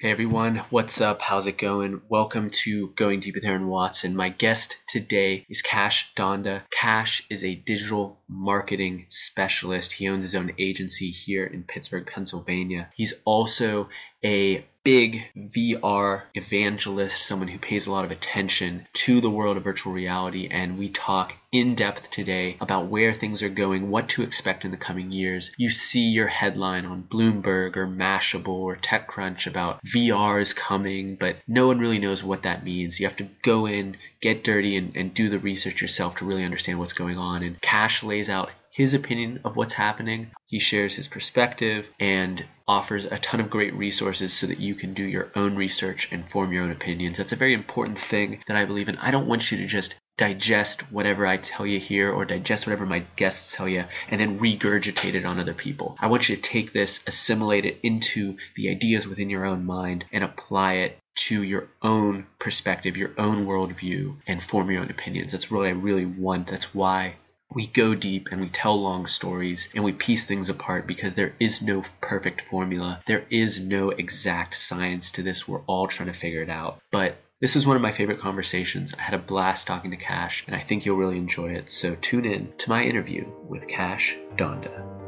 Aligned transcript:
Hey 0.00 0.12
everyone, 0.12 0.54
what's 0.70 1.00
up? 1.00 1.20
How's 1.20 1.48
it 1.48 1.58
going? 1.58 2.02
Welcome 2.08 2.50
to 2.50 2.90
Going 2.90 3.18
Deep 3.18 3.34
with 3.34 3.44
Aaron 3.44 3.66
Watson. 3.66 4.14
My 4.14 4.28
guest 4.28 4.76
today 4.86 5.44
is 5.48 5.60
Kash 5.60 6.14
Dhanda. 6.14 6.62
Kash 6.70 7.26
is 7.28 7.44
a 7.44 7.56
digital 7.56 8.22
marketing 8.28 9.06
specialist. 9.08 9.92
He 9.92 10.08
owns 10.08 10.22
his 10.22 10.36
own 10.36 10.52
agency 10.56 11.10
here 11.10 11.44
in 11.44 11.64
Pittsburgh, 11.64 12.06
Pennsylvania. 12.06 12.88
He's 12.94 13.14
also 13.24 13.88
a 14.24 14.64
big 14.88 15.22
VR 15.36 16.22
evangelist, 16.34 17.26
someone 17.26 17.48
who 17.48 17.58
pays 17.58 17.86
a 17.86 17.92
lot 17.92 18.06
of 18.06 18.10
attention 18.10 18.86
to 18.94 19.20
the 19.20 19.28
world 19.28 19.58
of 19.58 19.64
virtual 19.64 19.92
reality. 19.92 20.48
And 20.50 20.78
we 20.78 20.88
talk 20.88 21.34
in 21.52 21.74
depth 21.74 22.10
today 22.10 22.56
about 22.58 22.86
where 22.86 23.12
things 23.12 23.42
are 23.42 23.50
going, 23.50 23.90
what 23.90 24.08
to 24.10 24.22
expect 24.22 24.64
in 24.64 24.70
the 24.70 24.78
coming 24.78 25.12
years. 25.12 25.52
You 25.58 25.68
see 25.68 26.08
your 26.08 26.26
headline 26.26 26.86
on 26.86 27.02
Bloomberg 27.02 27.76
or 27.76 27.86
Mashable 27.86 28.48
or 28.48 28.76
TechCrunch 28.76 29.46
about 29.46 29.84
VR 29.84 30.40
is 30.40 30.54
coming, 30.54 31.16
but 31.16 31.36
no 31.46 31.66
one 31.66 31.80
really 31.80 31.98
knows 31.98 32.24
what 32.24 32.44
that 32.44 32.64
means. 32.64 32.98
You 32.98 33.08
have 33.08 33.16
to 33.18 33.28
go 33.42 33.66
in, 33.66 33.98
get 34.22 34.42
dirty, 34.42 34.76
and, 34.76 34.96
and 34.96 35.12
do 35.12 35.28
the 35.28 35.38
research 35.38 35.82
yourself 35.82 36.16
to 36.16 36.24
really 36.24 36.46
understand 36.46 36.78
what's 36.78 36.94
going 36.94 37.18
on. 37.18 37.42
And 37.42 37.60
Kash 37.60 38.02
lays 38.02 38.30
out 38.30 38.50
his 38.78 38.94
opinion 38.94 39.40
of 39.44 39.56
what's 39.56 39.74
happening. 39.74 40.30
He 40.46 40.60
shares 40.60 40.94
his 40.94 41.08
perspective 41.08 41.90
and 41.98 42.44
offers 42.68 43.06
a 43.06 43.18
ton 43.18 43.40
of 43.40 43.50
great 43.50 43.74
resources 43.74 44.32
so 44.32 44.46
that 44.46 44.60
you 44.60 44.76
can 44.76 44.94
do 44.94 45.02
your 45.02 45.32
own 45.34 45.56
research 45.56 46.12
and 46.12 46.30
form 46.30 46.52
your 46.52 46.62
own 46.62 46.70
opinions. 46.70 47.18
That's 47.18 47.32
a 47.32 47.42
very 47.44 47.54
important 47.54 47.98
thing 47.98 48.40
that 48.46 48.56
I 48.56 48.66
believe 48.66 48.88
in. 48.88 48.96
I 48.98 49.10
don't 49.10 49.26
want 49.26 49.50
you 49.50 49.58
to 49.58 49.66
just 49.66 49.98
digest 50.16 50.92
whatever 50.92 51.26
I 51.26 51.38
tell 51.38 51.66
you 51.66 51.80
here 51.80 52.12
or 52.12 52.24
digest 52.24 52.68
whatever 52.68 52.86
my 52.86 53.02
guests 53.16 53.56
tell 53.56 53.68
you 53.68 53.82
and 54.10 54.20
then 54.20 54.38
regurgitate 54.38 55.14
it 55.14 55.24
on 55.24 55.40
other 55.40 55.54
people. 55.54 55.96
I 55.98 56.06
want 56.06 56.28
you 56.28 56.36
to 56.36 56.40
take 56.42 56.70
this, 56.70 57.02
assimilate 57.08 57.64
it 57.64 57.80
into 57.82 58.36
the 58.54 58.70
ideas 58.70 59.08
within 59.08 59.28
your 59.28 59.44
own 59.44 59.66
mind, 59.66 60.04
and 60.12 60.22
apply 60.22 60.74
it 60.74 60.98
to 61.16 61.42
your 61.42 61.68
own 61.82 62.28
perspective, 62.38 62.96
your 62.96 63.10
own 63.18 63.44
worldview, 63.44 64.18
and 64.28 64.40
form 64.40 64.70
your 64.70 64.82
own 64.82 64.90
opinions. 64.90 65.32
That's 65.32 65.50
what 65.50 65.66
I 65.66 65.70
really 65.70 66.06
want. 66.06 66.46
That's 66.46 66.72
why 66.72 67.16
we 67.54 67.66
go 67.66 67.94
deep 67.94 68.28
and 68.30 68.40
we 68.40 68.48
tell 68.48 68.80
long 68.80 69.06
stories 69.06 69.68
and 69.74 69.82
we 69.82 69.92
piece 69.92 70.26
things 70.26 70.48
apart 70.48 70.86
because 70.86 71.14
there 71.14 71.34
is 71.40 71.62
no 71.62 71.82
perfect 72.00 72.42
formula. 72.42 73.00
There 73.06 73.24
is 73.30 73.60
no 73.60 73.90
exact 73.90 74.54
science 74.54 75.12
to 75.12 75.22
this. 75.22 75.48
We're 75.48 75.62
all 75.62 75.86
trying 75.86 76.08
to 76.08 76.12
figure 76.12 76.42
it 76.42 76.50
out. 76.50 76.80
But 76.90 77.16
this 77.40 77.54
was 77.54 77.66
one 77.66 77.76
of 77.76 77.82
my 77.82 77.92
favorite 77.92 78.18
conversations. 78.18 78.94
I 78.98 79.02
had 79.02 79.14
a 79.14 79.22
blast 79.22 79.66
talking 79.66 79.92
to 79.92 79.96
Kash 79.96 80.44
and 80.46 80.54
I 80.54 80.58
think 80.58 80.84
you'll 80.84 80.96
really 80.96 81.18
enjoy 81.18 81.50
it. 81.50 81.70
So 81.70 81.94
tune 81.94 82.24
in 82.24 82.52
to 82.58 82.70
my 82.70 82.84
interview 82.84 83.30
with 83.48 83.68
Kash 83.68 84.16
Dhanda. 84.36 85.07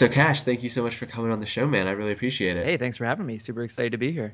So, 0.00 0.08
Kash, 0.08 0.44
thank 0.44 0.62
you 0.62 0.70
so 0.70 0.82
much 0.82 0.96
for 0.96 1.04
coming 1.04 1.30
on 1.30 1.40
the 1.40 1.46
show, 1.46 1.66
man. 1.66 1.86
I 1.86 1.90
really 1.90 2.12
appreciate 2.12 2.56
it. 2.56 2.64
Hey, 2.64 2.78
thanks 2.78 2.96
for 2.96 3.04
having 3.04 3.26
me. 3.26 3.36
Super 3.36 3.62
excited 3.64 3.92
to 3.92 3.98
be 3.98 4.12
here. 4.12 4.32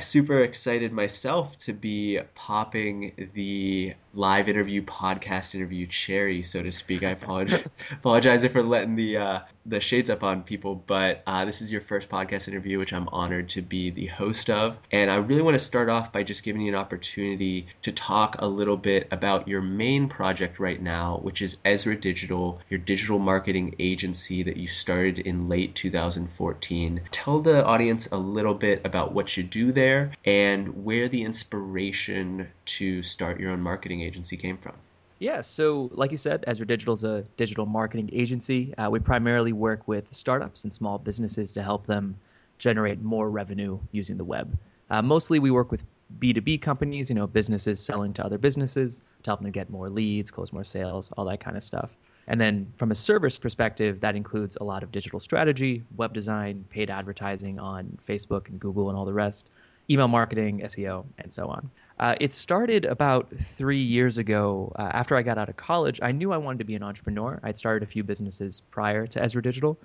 super 0.00 0.42
excited 0.42 0.92
myself 0.92 1.56
to 1.64 1.72
be 1.72 2.20
popping 2.36 3.30
the 3.34 3.94
live 4.14 4.48
interview 4.48 4.80
podcast 4.80 5.56
interview 5.56 5.88
cherry, 5.88 6.44
so 6.44 6.62
to 6.62 6.70
speak. 6.70 7.02
I 7.02 7.10
apologize, 7.20 7.66
apologize 7.90 8.46
for 8.46 8.62
letting 8.62 8.94
the 8.94 9.16
uh, 9.16 9.40
the 9.64 9.80
shades 9.80 10.10
up 10.10 10.22
on 10.22 10.42
people, 10.42 10.74
but 10.74 11.22
uh, 11.26 11.44
this 11.44 11.62
is 11.62 11.70
your 11.70 11.80
first 11.80 12.08
podcast 12.08 12.48
interview, 12.48 12.78
which 12.78 12.92
I'm 12.92 13.08
honored 13.08 13.50
to 13.50 13.62
be 13.62 13.90
the 13.90 14.06
host 14.06 14.50
of. 14.50 14.78
And 14.90 15.10
I 15.10 15.16
really 15.16 15.42
want 15.42 15.54
to 15.54 15.64
start 15.64 15.88
off 15.88 16.12
by 16.12 16.22
just 16.22 16.44
giving 16.44 16.62
you 16.62 16.72
an 16.72 16.78
opportunity 16.78 17.66
to 17.82 17.92
talk 17.92 18.36
a 18.38 18.46
little 18.46 18.76
bit 18.76 19.08
about 19.10 19.48
your 19.48 19.60
main 19.60 20.08
project 20.08 20.58
right 20.58 20.80
now, 20.80 21.18
which 21.18 21.42
is 21.42 21.58
Ezra 21.64 21.96
Digital, 21.96 22.60
your 22.68 22.78
digital 22.78 23.18
marketing 23.18 23.76
agency 23.78 24.42
that 24.44 24.56
you 24.56 24.66
started 24.66 25.18
in 25.18 25.46
late 25.48 25.74
2014. 25.74 27.02
Tell 27.10 27.40
the 27.40 27.64
audience 27.64 28.10
a 28.10 28.18
little 28.18 28.54
bit 28.54 28.82
about 28.84 29.12
what 29.12 29.36
you 29.36 29.42
do 29.42 29.72
there 29.72 30.12
and 30.24 30.84
where 30.84 31.08
the 31.08 31.22
inspiration 31.22 32.48
to 32.64 33.02
start 33.02 33.40
your 33.40 33.52
own 33.52 33.60
marketing 33.60 34.02
agency 34.02 34.36
came 34.36 34.58
from. 34.58 34.74
Yeah, 35.22 35.42
so 35.42 35.88
like 35.92 36.10
you 36.10 36.16
said, 36.16 36.42
Ezra 36.48 36.66
Digital 36.66 36.94
is 36.94 37.04
a 37.04 37.22
digital 37.36 37.64
marketing 37.64 38.10
agency. 38.12 38.74
Uh, 38.76 38.90
we 38.90 38.98
primarily 38.98 39.52
work 39.52 39.86
with 39.86 40.12
startups 40.12 40.64
and 40.64 40.74
small 40.74 40.98
businesses 40.98 41.52
to 41.52 41.62
help 41.62 41.86
them 41.86 42.16
generate 42.58 43.00
more 43.00 43.30
revenue 43.30 43.78
using 43.92 44.16
the 44.16 44.24
web. 44.24 44.58
Uh, 44.90 45.00
mostly 45.00 45.38
we 45.38 45.52
work 45.52 45.70
with 45.70 45.84
B2B 46.18 46.60
companies, 46.60 47.08
you 47.08 47.14
know, 47.14 47.28
businesses 47.28 47.78
selling 47.78 48.14
to 48.14 48.24
other 48.24 48.36
businesses 48.36 49.00
to 49.22 49.30
help 49.30 49.42
them 49.42 49.52
get 49.52 49.70
more 49.70 49.88
leads, 49.88 50.32
close 50.32 50.52
more 50.52 50.64
sales, 50.64 51.12
all 51.16 51.26
that 51.26 51.38
kind 51.38 51.56
of 51.56 51.62
stuff. 51.62 51.90
And 52.26 52.40
then 52.40 52.72
from 52.74 52.90
a 52.90 52.96
service 52.96 53.38
perspective, 53.38 54.00
that 54.00 54.16
includes 54.16 54.56
a 54.56 54.64
lot 54.64 54.82
of 54.82 54.90
digital 54.90 55.20
strategy, 55.20 55.84
web 55.94 56.14
design, 56.14 56.64
paid 56.68 56.90
advertising 56.90 57.60
on 57.60 57.96
Facebook 58.08 58.48
and 58.48 58.58
Google 58.58 58.88
and 58.88 58.98
all 58.98 59.04
the 59.04 59.12
rest, 59.12 59.48
email 59.88 60.08
marketing, 60.08 60.62
SEO, 60.64 61.04
and 61.16 61.32
so 61.32 61.46
on. 61.46 61.70
Uh, 62.02 62.16
it 62.18 62.34
started 62.34 62.84
about 62.84 63.32
three 63.32 63.84
years 63.84 64.18
ago. 64.18 64.72
Uh, 64.76 64.82
after 64.82 65.16
I 65.16 65.22
got 65.22 65.38
out 65.38 65.48
of 65.48 65.56
college, 65.56 66.00
I 66.02 66.10
knew 66.10 66.32
I 66.32 66.38
wanted 66.38 66.58
to 66.58 66.64
be 66.64 66.74
an 66.74 66.82
entrepreneur. 66.82 67.38
I'd 67.44 67.56
started 67.56 67.84
a 67.84 67.86
few 67.86 68.02
businesses 68.02 68.60
prior 68.72 69.06
to 69.06 69.22
Ezra 69.22 69.40
Digital, 69.40 69.78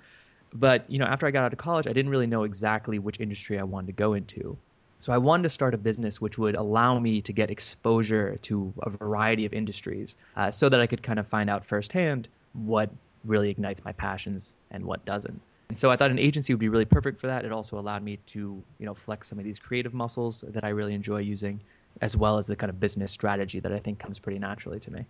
but 0.52 0.90
you 0.90 0.98
know, 0.98 1.04
after 1.04 1.28
I 1.28 1.30
got 1.30 1.44
out 1.44 1.52
of 1.52 1.60
college, 1.60 1.86
I 1.86 1.92
didn't 1.92 2.10
really 2.10 2.26
know 2.26 2.42
exactly 2.42 2.98
which 2.98 3.20
industry 3.20 3.56
I 3.56 3.62
wanted 3.62 3.86
to 3.86 3.92
go 3.92 4.14
into. 4.14 4.58
So 4.98 5.12
I 5.12 5.18
wanted 5.18 5.44
to 5.44 5.48
start 5.50 5.74
a 5.74 5.78
business 5.78 6.20
which 6.20 6.36
would 6.38 6.56
allow 6.56 6.98
me 6.98 7.22
to 7.22 7.32
get 7.32 7.52
exposure 7.52 8.36
to 8.42 8.74
a 8.82 8.90
variety 8.90 9.46
of 9.46 9.52
industries, 9.52 10.16
uh, 10.36 10.50
so 10.50 10.68
that 10.68 10.80
I 10.80 10.88
could 10.88 11.04
kind 11.04 11.20
of 11.20 11.28
find 11.28 11.48
out 11.48 11.66
firsthand 11.66 12.26
what 12.52 12.90
really 13.24 13.48
ignites 13.48 13.84
my 13.84 13.92
passions 13.92 14.56
and 14.72 14.84
what 14.84 15.04
doesn't. 15.04 15.40
And 15.68 15.78
so 15.78 15.88
I 15.88 15.94
thought 15.94 16.10
an 16.10 16.18
agency 16.18 16.52
would 16.52 16.58
be 16.58 16.68
really 16.68 16.84
perfect 16.84 17.20
for 17.20 17.28
that. 17.28 17.44
It 17.44 17.52
also 17.52 17.78
allowed 17.78 18.02
me 18.02 18.18
to, 18.28 18.60
you 18.80 18.86
know, 18.86 18.94
flex 18.94 19.28
some 19.28 19.38
of 19.38 19.44
these 19.44 19.60
creative 19.60 19.94
muscles 19.94 20.42
that 20.48 20.64
I 20.64 20.70
really 20.70 20.94
enjoy 20.94 21.18
using 21.18 21.60
as 22.00 22.16
well 22.16 22.38
as 22.38 22.46
the 22.46 22.56
kind 22.56 22.70
of 22.70 22.80
business 22.80 23.10
strategy 23.10 23.60
that 23.60 23.72
I 23.72 23.78
think 23.78 23.98
comes 23.98 24.18
pretty 24.18 24.38
naturally 24.38 24.80
to 24.80 24.92
me. 24.92 25.06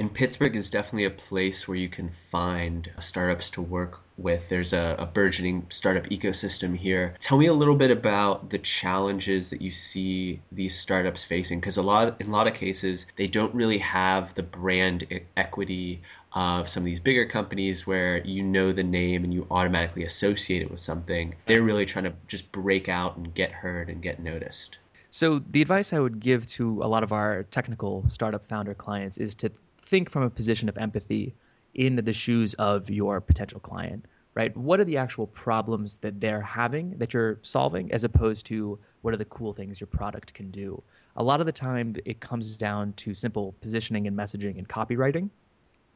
And 0.00 0.14
Pittsburgh 0.14 0.56
is 0.56 0.70
definitely 0.70 1.04
a 1.04 1.10
place 1.10 1.68
where 1.68 1.76
you 1.76 1.90
can 1.90 2.08
find 2.08 2.88
startups 3.00 3.50
to 3.50 3.60
work 3.60 4.00
with. 4.16 4.48
There's 4.48 4.72
a, 4.72 4.96
a, 4.98 5.04
burgeoning 5.04 5.66
startup 5.68 6.04
ecosystem 6.04 6.74
here. 6.74 7.16
Tell 7.18 7.36
me 7.36 7.46
a 7.46 7.52
little 7.52 7.76
bit 7.76 7.90
about 7.90 8.48
the 8.48 8.58
challenges 8.58 9.50
that 9.50 9.60
you 9.60 9.70
see 9.70 10.40
these 10.52 10.74
startups 10.74 11.24
facing, 11.24 11.60
because 11.60 11.76
a 11.76 11.82
lot, 11.82 12.18
in 12.20 12.28
a 12.28 12.30
lot 12.30 12.46
of 12.46 12.54
cases, 12.54 13.08
they 13.16 13.26
don't 13.26 13.54
really 13.54 13.78
have 13.78 14.34
the 14.34 14.42
brand 14.42 15.06
equity 15.36 16.00
of 16.32 16.66
some 16.66 16.82
of 16.82 16.86
these 16.86 17.00
bigger 17.00 17.26
companies 17.26 17.86
where 17.86 18.24
you 18.24 18.42
know 18.42 18.72
the 18.72 18.84
name 18.84 19.24
and 19.24 19.34
you 19.34 19.46
automatically 19.50 20.04
associate 20.04 20.62
it 20.62 20.70
with 20.70 20.80
something. 20.80 21.34
They're 21.44 21.62
really 21.62 21.84
trying 21.84 22.04
to 22.04 22.14
just 22.26 22.52
break 22.52 22.88
out 22.88 23.18
and 23.18 23.34
get 23.34 23.52
heard 23.52 23.90
and 23.90 24.00
get 24.00 24.18
noticed. 24.18 24.78
So 25.10 25.40
the 25.40 25.60
advice 25.60 25.92
I 25.92 25.98
would 25.98 26.20
give 26.20 26.46
to 26.46 26.84
a 26.84 26.88
lot 26.88 27.02
of 27.02 27.12
our 27.12 27.42
technical 27.42 28.04
startup 28.08 28.46
founder 28.46 28.74
clients 28.74 29.18
is 29.18 29.34
to 29.36 29.50
think 29.82 30.08
from 30.08 30.22
a 30.22 30.30
position 30.30 30.68
of 30.68 30.78
empathy 30.78 31.34
in 31.74 31.96
the 31.96 32.12
shoes 32.12 32.54
of 32.54 32.90
your 32.90 33.20
potential 33.20 33.58
client, 33.58 34.06
right? 34.34 34.56
What 34.56 34.78
are 34.78 34.84
the 34.84 34.98
actual 34.98 35.26
problems 35.26 35.96
that 35.98 36.20
they're 36.20 36.40
having 36.40 36.98
that 36.98 37.12
you're 37.12 37.40
solving 37.42 37.90
as 37.90 38.04
opposed 38.04 38.46
to 38.46 38.78
what 39.02 39.12
are 39.12 39.16
the 39.16 39.24
cool 39.24 39.52
things 39.52 39.80
your 39.80 39.88
product 39.88 40.32
can 40.32 40.52
do? 40.52 40.80
A 41.16 41.24
lot 41.24 41.40
of 41.40 41.46
the 41.46 41.52
time 41.52 41.96
it 42.04 42.20
comes 42.20 42.56
down 42.56 42.92
to 42.94 43.12
simple 43.12 43.56
positioning 43.60 44.06
and 44.06 44.16
messaging 44.16 44.58
and 44.58 44.68
copywriting 44.68 45.30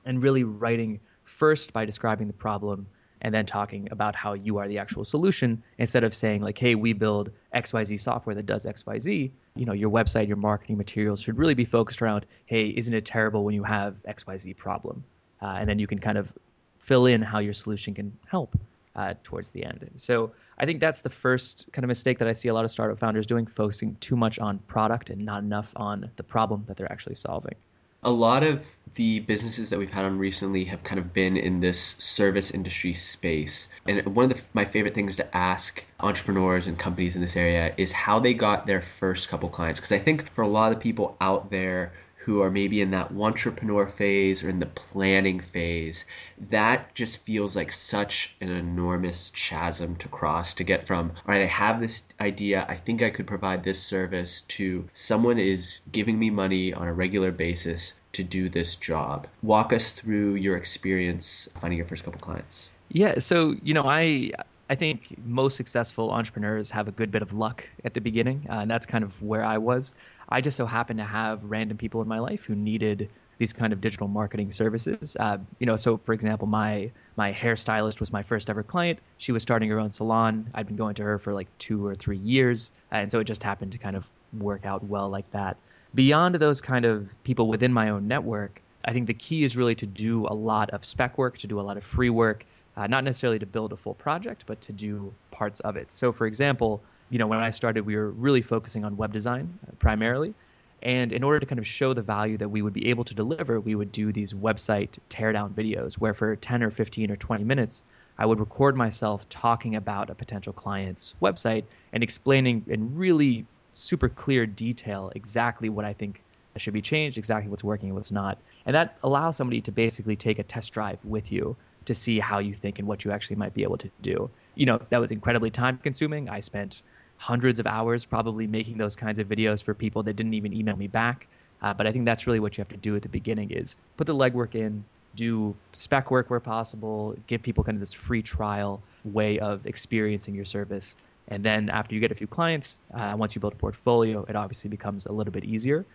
and 0.04 0.24
really 0.24 0.42
writing 0.42 0.98
first 1.22 1.72
by 1.72 1.84
describing 1.84 2.26
the 2.26 2.32
problem 2.32 2.88
and 3.24 3.34
then 3.34 3.46
talking 3.46 3.88
about 3.90 4.14
how 4.14 4.34
you 4.34 4.58
are 4.58 4.68
the 4.68 4.78
actual 4.78 5.04
solution 5.04 5.62
instead 5.78 6.04
of 6.04 6.14
saying 6.14 6.42
like 6.42 6.58
hey 6.58 6.74
we 6.74 6.92
build 6.92 7.30
xyz 7.54 8.00
software 8.00 8.34
that 8.36 8.46
does 8.46 8.66
xyz 8.66 9.30
you 9.56 9.64
know 9.64 9.72
your 9.72 9.90
website 9.90 10.28
your 10.28 10.36
marketing 10.36 10.76
materials 10.76 11.20
should 11.20 11.38
really 11.38 11.54
be 11.54 11.64
focused 11.64 12.02
around 12.02 12.26
hey 12.46 12.68
isn't 12.68 12.94
it 12.94 13.04
terrible 13.04 13.42
when 13.42 13.54
you 13.54 13.64
have 13.64 13.96
xyz 14.04 14.56
problem? 14.56 15.02
Uh, 15.42 15.56
and 15.58 15.68
then 15.68 15.78
you 15.78 15.86
can 15.86 15.98
kind 15.98 16.16
of 16.16 16.30
fill 16.78 17.06
in 17.06 17.20
how 17.20 17.38
your 17.38 17.52
solution 17.52 17.94
can 17.94 18.16
help 18.26 18.56
uh, 18.96 19.14
towards 19.24 19.50
the 19.50 19.64
end. 19.64 19.90
So 19.96 20.32
i 20.58 20.66
think 20.66 20.80
that's 20.80 21.00
the 21.00 21.10
first 21.10 21.66
kind 21.72 21.84
of 21.84 21.88
mistake 21.88 22.18
that 22.18 22.28
i 22.28 22.32
see 22.32 22.48
a 22.48 22.54
lot 22.54 22.64
of 22.64 22.70
startup 22.70 22.98
founders 22.98 23.26
doing 23.26 23.46
focusing 23.46 23.96
too 24.00 24.16
much 24.16 24.38
on 24.38 24.58
product 24.58 25.10
and 25.10 25.24
not 25.24 25.42
enough 25.42 25.72
on 25.74 26.10
the 26.16 26.22
problem 26.22 26.64
that 26.68 26.76
they're 26.76 26.92
actually 26.92 27.16
solving 27.16 27.56
a 28.04 28.10
lot 28.10 28.42
of 28.42 28.68
the 28.94 29.20
businesses 29.20 29.70
that 29.70 29.78
we've 29.78 29.92
had 29.92 30.04
on 30.04 30.18
recently 30.18 30.64
have 30.64 30.84
kind 30.84 31.00
of 31.00 31.12
been 31.12 31.36
in 31.36 31.60
this 31.60 31.80
service 31.80 32.52
industry 32.52 32.92
space. 32.92 33.68
And 33.86 34.14
one 34.14 34.30
of 34.30 34.36
the, 34.36 34.42
my 34.52 34.64
favorite 34.64 34.94
things 34.94 35.16
to 35.16 35.36
ask 35.36 35.84
entrepreneurs 35.98 36.68
and 36.68 36.78
companies 36.78 37.16
in 37.16 37.22
this 37.22 37.36
area 37.36 37.74
is 37.76 37.92
how 37.92 38.20
they 38.20 38.34
got 38.34 38.66
their 38.66 38.80
first 38.80 39.28
couple 39.30 39.48
clients. 39.48 39.80
Because 39.80 39.92
I 39.92 39.98
think 39.98 40.30
for 40.32 40.42
a 40.42 40.48
lot 40.48 40.72
of 40.72 40.80
people 40.80 41.16
out 41.20 41.50
there 41.50 41.92
who 42.24 42.42
are 42.42 42.50
maybe 42.50 42.80
in 42.80 42.92
that 42.92 43.10
entrepreneur 43.12 43.86
phase 43.86 44.42
or 44.44 44.48
in 44.48 44.58
the 44.58 44.66
planning 44.66 45.40
phase, 45.40 46.06
that 46.48 46.94
just 46.94 47.24
feels 47.24 47.54
like 47.54 47.72
such 47.72 48.34
an 48.40 48.48
enormous 48.48 49.30
chasm 49.30 49.96
to 49.96 50.08
cross 50.08 50.54
to 50.54 50.64
get 50.64 50.82
from, 50.82 51.10
all 51.10 51.34
right, 51.34 51.42
I 51.42 51.46
have 51.46 51.80
this 51.80 52.08
idea, 52.20 52.64
I 52.66 52.74
think 52.74 53.02
I 53.02 53.10
could 53.10 53.26
provide 53.26 53.62
this 53.62 53.82
service, 53.82 54.42
to 54.42 54.88
someone 54.94 55.38
is 55.38 55.82
giving 55.90 56.18
me 56.18 56.30
money 56.30 56.72
on 56.72 56.88
a 56.88 56.92
regular 56.92 57.30
basis 57.30 58.00
to 58.12 58.24
do 58.24 58.48
this 58.48 58.76
job. 58.76 59.26
Walk 59.42 59.72
us 59.72 59.98
through 59.98 60.36
your 60.36 60.56
experience 60.56 61.48
finding 61.56 61.78
your 61.78 61.86
first 61.86 62.04
couple 62.04 62.20
clients. 62.20 62.70
Yeah, 62.88 63.18
so 63.18 63.54
you 63.62 63.74
know, 63.74 63.84
I 63.84 64.32
I 64.68 64.76
think 64.76 65.16
most 65.24 65.56
successful 65.56 66.10
entrepreneurs 66.10 66.70
have 66.70 66.88
a 66.88 66.92
good 66.92 67.10
bit 67.10 67.22
of 67.22 67.32
luck 67.32 67.68
at 67.84 67.92
the 67.92 68.00
beginning, 68.00 68.46
uh, 68.48 68.60
and 68.60 68.70
that's 68.70 68.86
kind 68.86 69.04
of 69.04 69.20
where 69.22 69.44
I 69.44 69.58
was. 69.58 69.94
I 70.28 70.40
just 70.40 70.56
so 70.56 70.66
happened 70.66 70.98
to 70.98 71.04
have 71.04 71.44
random 71.44 71.76
people 71.76 72.02
in 72.02 72.08
my 72.08 72.18
life 72.18 72.44
who 72.44 72.54
needed 72.54 73.08
these 73.38 73.52
kind 73.52 73.72
of 73.72 73.80
digital 73.80 74.08
marketing 74.08 74.50
services. 74.50 75.16
Uh, 75.18 75.38
you 75.58 75.66
know, 75.66 75.76
so 75.76 75.96
for 75.96 76.12
example, 76.12 76.46
my 76.46 76.90
my 77.16 77.32
hairstylist 77.32 78.00
was 78.00 78.12
my 78.12 78.22
first 78.22 78.48
ever 78.50 78.62
client. 78.62 79.00
She 79.18 79.32
was 79.32 79.42
starting 79.42 79.68
her 79.70 79.80
own 79.80 79.92
salon. 79.92 80.50
I'd 80.54 80.66
been 80.66 80.76
going 80.76 80.94
to 80.96 81.02
her 81.02 81.18
for 81.18 81.32
like 81.32 81.48
two 81.58 81.84
or 81.84 81.94
three 81.94 82.18
years, 82.18 82.72
and 82.90 83.10
so 83.10 83.20
it 83.20 83.24
just 83.24 83.42
happened 83.42 83.72
to 83.72 83.78
kind 83.78 83.96
of 83.96 84.08
work 84.38 84.64
out 84.64 84.84
well 84.84 85.08
like 85.08 85.30
that. 85.32 85.56
Beyond 85.94 86.34
those 86.36 86.60
kind 86.60 86.84
of 86.84 87.08
people 87.22 87.46
within 87.48 87.72
my 87.72 87.90
own 87.90 88.08
network, 88.08 88.60
I 88.84 88.92
think 88.92 89.06
the 89.06 89.14
key 89.14 89.44
is 89.44 89.56
really 89.56 89.76
to 89.76 89.86
do 89.86 90.26
a 90.26 90.34
lot 90.34 90.70
of 90.70 90.84
spec 90.84 91.16
work, 91.18 91.38
to 91.38 91.46
do 91.46 91.60
a 91.60 91.62
lot 91.62 91.76
of 91.76 91.84
free 91.84 92.10
work, 92.10 92.44
uh, 92.76 92.86
not 92.86 93.04
necessarily 93.04 93.38
to 93.38 93.46
build 93.46 93.72
a 93.72 93.76
full 93.76 93.94
project, 93.94 94.44
but 94.46 94.60
to 94.62 94.72
do 94.72 95.14
parts 95.30 95.60
of 95.60 95.76
it. 95.76 95.92
So, 95.92 96.12
for 96.12 96.26
example, 96.26 96.82
you 97.14 97.18
know, 97.18 97.28
when 97.28 97.38
I 97.38 97.50
started, 97.50 97.86
we 97.86 97.94
were 97.94 98.10
really 98.10 98.42
focusing 98.42 98.84
on 98.84 98.96
web 98.96 99.12
design 99.12 99.60
uh, 99.68 99.70
primarily. 99.78 100.34
And 100.82 101.12
in 101.12 101.22
order 101.22 101.38
to 101.38 101.46
kind 101.46 101.60
of 101.60 101.66
show 101.66 101.94
the 101.94 102.02
value 102.02 102.36
that 102.38 102.48
we 102.48 102.60
would 102.60 102.72
be 102.72 102.88
able 102.90 103.04
to 103.04 103.14
deliver, 103.14 103.60
we 103.60 103.76
would 103.76 103.92
do 103.92 104.12
these 104.12 104.34
website 104.34 104.98
teardown 105.08 105.54
videos 105.54 105.94
where 105.94 106.12
for 106.12 106.34
10 106.34 106.64
or 106.64 106.70
15 106.70 107.12
or 107.12 107.16
20 107.16 107.44
minutes, 107.44 107.84
I 108.18 108.26
would 108.26 108.40
record 108.40 108.76
myself 108.76 109.28
talking 109.28 109.76
about 109.76 110.10
a 110.10 110.16
potential 110.16 110.52
client's 110.52 111.14
website 111.22 111.66
and 111.92 112.02
explaining 112.02 112.64
in 112.66 112.96
really 112.96 113.46
super 113.74 114.08
clear 114.08 114.44
detail 114.44 115.12
exactly 115.14 115.68
what 115.68 115.84
I 115.84 115.92
think 115.92 116.20
should 116.56 116.74
be 116.74 116.82
changed, 116.82 117.16
exactly 117.16 117.48
what's 117.48 117.62
working 117.62 117.90
and 117.90 117.94
what's 117.94 118.10
not. 118.10 118.38
And 118.66 118.74
that 118.74 118.98
allows 119.04 119.36
somebody 119.36 119.60
to 119.60 119.70
basically 119.70 120.16
take 120.16 120.40
a 120.40 120.42
test 120.42 120.72
drive 120.72 120.98
with 121.04 121.30
you 121.30 121.54
to 121.84 121.94
see 121.94 122.18
how 122.18 122.40
you 122.40 122.54
think 122.54 122.80
and 122.80 122.88
what 122.88 123.04
you 123.04 123.12
actually 123.12 123.36
might 123.36 123.54
be 123.54 123.62
able 123.62 123.78
to 123.78 123.90
do. 124.02 124.30
You 124.56 124.66
know, 124.66 124.80
that 124.90 125.00
was 125.00 125.12
incredibly 125.12 125.50
time 125.50 125.78
consuming. 125.78 126.28
I 126.28 126.40
spent 126.40 126.82
hundreds 127.16 127.58
of 127.58 127.66
hours 127.66 128.04
probably 128.04 128.46
making 128.46 128.76
those 128.76 128.96
kinds 128.96 129.18
of 129.18 129.28
videos 129.28 129.62
for 129.62 129.74
people 129.74 130.02
that 130.04 130.14
didn't 130.14 130.34
even 130.34 130.52
email 130.52 130.76
me 130.76 130.86
back. 130.86 131.26
Uh, 131.62 131.72
but 131.72 131.86
I 131.86 131.92
think 131.92 132.04
that's 132.04 132.26
really 132.26 132.40
what 132.40 132.56
you 132.58 132.62
have 132.62 132.68
to 132.68 132.76
do 132.76 132.96
at 132.96 133.02
the 133.02 133.08
beginning 133.08 133.50
is 133.50 133.76
put 133.96 134.06
the 134.06 134.14
legwork 134.14 134.54
in, 134.54 134.84
do 135.16 135.54
spec 135.72 136.10
work 136.10 136.28
where 136.28 136.40
possible, 136.40 137.16
give 137.26 137.42
people 137.42 137.64
kind 137.64 137.76
of 137.76 137.80
this 137.80 137.92
free 137.92 138.22
trial 138.22 138.82
way 139.04 139.38
of 139.38 139.66
experiencing 139.66 140.34
your 140.34 140.44
service. 140.44 140.96
And 141.28 141.42
then 141.42 141.70
after 141.70 141.94
you 141.94 142.00
get 142.00 142.12
a 142.12 142.14
few 142.14 142.26
clients, 142.26 142.78
uh, 142.92 143.14
once 143.16 143.34
you 143.34 143.40
build 143.40 143.54
a 143.54 143.56
portfolio, 143.56 144.24
it 144.28 144.36
obviously 144.36 144.68
becomes 144.68 145.06
a 145.06 145.12
little 145.12 145.32
bit 145.32 145.44
easier. 145.44 145.86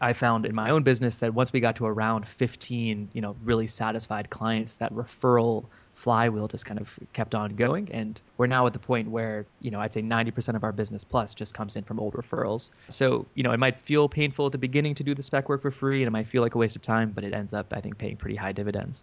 I 0.00 0.12
found 0.12 0.46
in 0.46 0.54
my 0.54 0.70
own 0.70 0.84
business 0.84 1.16
that 1.18 1.34
once 1.34 1.52
we 1.52 1.58
got 1.58 1.76
to 1.76 1.86
around 1.86 2.28
15, 2.28 3.08
you 3.12 3.20
know, 3.20 3.34
really 3.42 3.66
satisfied 3.66 4.30
clients, 4.30 4.76
that 4.76 4.94
referral 4.94 5.64
flywheel 5.98 6.46
just 6.46 6.64
kind 6.64 6.80
of 6.80 6.98
kept 7.12 7.34
on 7.34 7.56
going. 7.56 7.90
And 7.90 8.20
we're 8.36 8.46
now 8.46 8.66
at 8.66 8.72
the 8.72 8.78
point 8.78 9.10
where, 9.10 9.46
you 9.60 9.72
know, 9.72 9.80
I'd 9.80 9.92
say 9.92 10.00
90% 10.00 10.54
of 10.54 10.62
our 10.62 10.72
business 10.72 11.02
plus 11.02 11.34
just 11.34 11.54
comes 11.54 11.74
in 11.74 11.82
from 11.82 11.98
old 11.98 12.14
referrals. 12.14 12.70
So, 12.88 13.26
you 13.34 13.42
know, 13.42 13.52
it 13.52 13.58
might 13.58 13.80
feel 13.80 14.08
painful 14.08 14.46
at 14.46 14.52
the 14.52 14.58
beginning 14.58 14.94
to 14.96 15.02
do 15.02 15.14
the 15.14 15.22
spec 15.22 15.48
work 15.48 15.60
for 15.60 15.72
free 15.72 16.02
and 16.02 16.06
it 16.06 16.12
might 16.12 16.28
feel 16.28 16.40
like 16.40 16.54
a 16.54 16.58
waste 16.58 16.76
of 16.76 16.82
time, 16.82 17.10
but 17.10 17.24
it 17.24 17.34
ends 17.34 17.52
up, 17.52 17.72
I 17.72 17.80
think, 17.80 17.98
paying 17.98 18.16
pretty 18.16 18.36
high 18.36 18.52
dividends. 18.52 19.02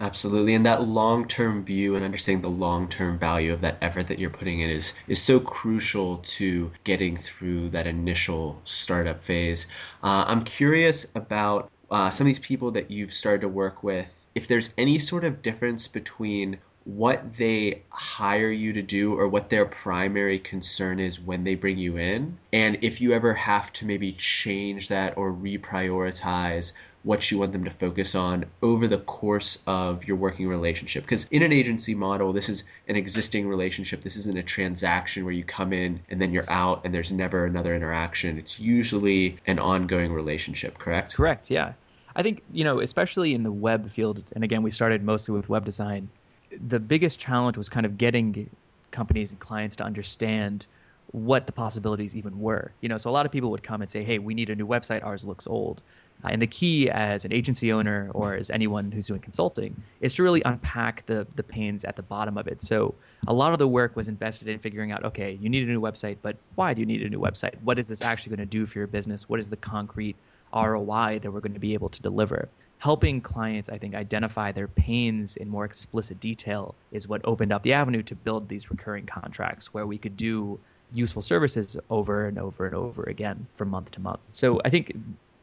Absolutely, 0.00 0.54
and 0.54 0.66
that 0.66 0.82
long-term 0.82 1.64
view 1.64 1.94
and 1.94 2.04
understanding 2.04 2.42
the 2.42 2.48
long-term 2.48 3.18
value 3.20 3.52
of 3.52 3.60
that 3.60 3.78
effort 3.80 4.08
that 4.08 4.18
you're 4.18 4.28
putting 4.28 4.58
in 4.58 4.68
is 4.68 4.92
is 5.06 5.22
so 5.22 5.38
crucial 5.38 6.18
to 6.18 6.72
getting 6.82 7.16
through 7.16 7.70
that 7.70 7.86
initial 7.86 8.60
startup 8.64 9.22
phase. 9.22 9.68
Uh, 10.02 10.24
I'm 10.26 10.42
curious 10.42 11.14
about 11.14 11.70
uh, 11.92 12.10
some 12.10 12.26
of 12.26 12.28
these 12.28 12.40
people 12.40 12.72
that 12.72 12.90
you've 12.90 13.12
started 13.12 13.42
to 13.42 13.48
work 13.48 13.84
with. 13.84 14.23
If 14.34 14.48
there's 14.48 14.74
any 14.76 14.98
sort 14.98 15.24
of 15.24 15.42
difference 15.42 15.88
between 15.88 16.58
what 16.84 17.32
they 17.32 17.82
hire 17.90 18.50
you 18.50 18.74
to 18.74 18.82
do 18.82 19.18
or 19.18 19.26
what 19.26 19.48
their 19.48 19.64
primary 19.64 20.38
concern 20.38 21.00
is 21.00 21.18
when 21.18 21.42
they 21.42 21.54
bring 21.54 21.78
you 21.78 21.96
in. 21.96 22.36
And 22.52 22.78
if 22.82 23.00
you 23.00 23.14
ever 23.14 23.32
have 23.32 23.72
to 23.74 23.86
maybe 23.86 24.12
change 24.12 24.88
that 24.88 25.16
or 25.16 25.32
reprioritize 25.32 26.74
what 27.02 27.30
you 27.30 27.38
want 27.38 27.52
them 27.52 27.64
to 27.64 27.70
focus 27.70 28.14
on 28.14 28.46
over 28.62 28.88
the 28.88 28.98
course 28.98 29.62
of 29.66 30.04
your 30.04 30.16
working 30.16 30.48
relationship. 30.48 31.04
Because 31.04 31.28
in 31.28 31.42
an 31.42 31.52
agency 31.52 31.94
model, 31.94 32.32
this 32.32 32.48
is 32.48 32.64
an 32.88 32.96
existing 32.96 33.48
relationship. 33.48 34.00
This 34.02 34.16
isn't 34.16 34.38
a 34.38 34.42
transaction 34.42 35.24
where 35.24 35.34
you 35.34 35.44
come 35.44 35.72
in 35.72 36.00
and 36.08 36.20
then 36.20 36.32
you're 36.32 36.50
out 36.50 36.82
and 36.84 36.94
there's 36.94 37.12
never 37.12 37.44
another 37.44 37.74
interaction. 37.74 38.38
It's 38.38 38.58
usually 38.60 39.36
an 39.46 39.58
ongoing 39.58 40.12
relationship, 40.12 40.78
correct? 40.78 41.14
Correct, 41.14 41.50
yeah. 41.50 41.74
I 42.16 42.22
think, 42.22 42.42
you 42.52 42.64
know, 42.64 42.80
especially 42.80 43.34
in 43.34 43.42
the 43.42 43.52
web 43.52 43.90
field, 43.90 44.22
and 44.34 44.44
again, 44.44 44.62
we 44.62 44.70
started 44.70 45.02
mostly 45.02 45.34
with 45.34 45.48
web 45.48 45.64
design, 45.64 46.08
the 46.50 46.78
biggest 46.78 47.18
challenge 47.18 47.56
was 47.56 47.68
kind 47.68 47.86
of 47.86 47.98
getting 47.98 48.50
companies 48.90 49.32
and 49.32 49.40
clients 49.40 49.76
to 49.76 49.84
understand 49.84 50.66
what 51.10 51.46
the 51.46 51.52
possibilities 51.52 52.16
even 52.16 52.40
were. 52.40 52.72
You 52.80 52.88
know, 52.88 52.98
so 52.98 53.10
a 53.10 53.12
lot 53.12 53.26
of 53.26 53.32
people 53.32 53.50
would 53.50 53.62
come 53.62 53.82
and 53.82 53.90
say, 53.90 54.02
"Hey, 54.02 54.18
we 54.18 54.34
need 54.34 54.50
a 54.50 54.56
new 54.56 54.66
website. 54.66 55.04
Ours 55.04 55.24
looks 55.24 55.46
old." 55.46 55.82
Uh, 56.24 56.28
and 56.28 56.40
the 56.40 56.46
key 56.46 56.90
as 56.90 57.24
an 57.24 57.32
agency 57.32 57.72
owner 57.72 58.10
or 58.14 58.34
as 58.34 58.50
anyone 58.50 58.90
who's 58.90 59.06
doing 59.06 59.20
consulting 59.20 59.82
is 60.00 60.14
to 60.14 60.22
really 60.22 60.42
unpack 60.44 61.04
the 61.06 61.26
the 61.34 61.42
pains 61.42 61.84
at 61.84 61.96
the 61.96 62.02
bottom 62.02 62.38
of 62.38 62.46
it. 62.46 62.62
So 62.62 62.94
a 63.26 63.32
lot 63.32 63.52
of 63.52 63.58
the 63.58 63.68
work 63.68 63.96
was 63.96 64.08
invested 64.08 64.48
in 64.48 64.58
figuring 64.58 64.92
out, 64.92 65.04
okay, 65.04 65.38
you 65.40 65.48
need 65.48 65.64
a 65.64 65.66
new 65.66 65.80
website, 65.80 66.18
but 66.22 66.36
why 66.54 66.74
do 66.74 66.80
you 66.80 66.86
need 66.86 67.02
a 67.02 67.08
new 67.08 67.20
website? 67.20 67.54
What 67.62 67.78
is 67.78 67.88
this 67.88 68.02
actually 68.02 68.36
going 68.36 68.48
to 68.48 68.58
do 68.58 68.66
for 68.66 68.78
your 68.78 68.86
business? 68.86 69.28
What 69.28 69.40
is 69.40 69.48
the 69.48 69.56
concrete 69.56 70.16
ROI 70.54 71.20
that 71.22 71.32
we're 71.32 71.40
going 71.40 71.54
to 71.54 71.60
be 71.60 71.74
able 71.74 71.88
to 71.90 72.02
deliver? 72.02 72.48
helping 72.84 73.22
clients, 73.22 73.70
I 73.70 73.78
think, 73.78 73.94
identify 73.94 74.52
their 74.52 74.68
pains 74.68 75.38
in 75.38 75.48
more 75.48 75.64
explicit 75.64 76.20
detail 76.20 76.74
is 76.92 77.08
what 77.08 77.22
opened 77.24 77.50
up 77.50 77.62
the 77.62 77.72
avenue 77.72 78.02
to 78.02 78.14
build 78.14 78.46
these 78.46 78.70
recurring 78.70 79.06
contracts 79.06 79.72
where 79.72 79.86
we 79.86 79.96
could 79.96 80.18
do 80.18 80.60
useful 80.92 81.22
services 81.22 81.78
over 81.88 82.26
and 82.26 82.38
over 82.38 82.66
and 82.66 82.74
over 82.74 83.04
again 83.04 83.46
from 83.56 83.70
month 83.70 83.92
to 83.92 84.00
month. 84.00 84.20
So 84.32 84.60
I 84.66 84.68
think 84.68 84.94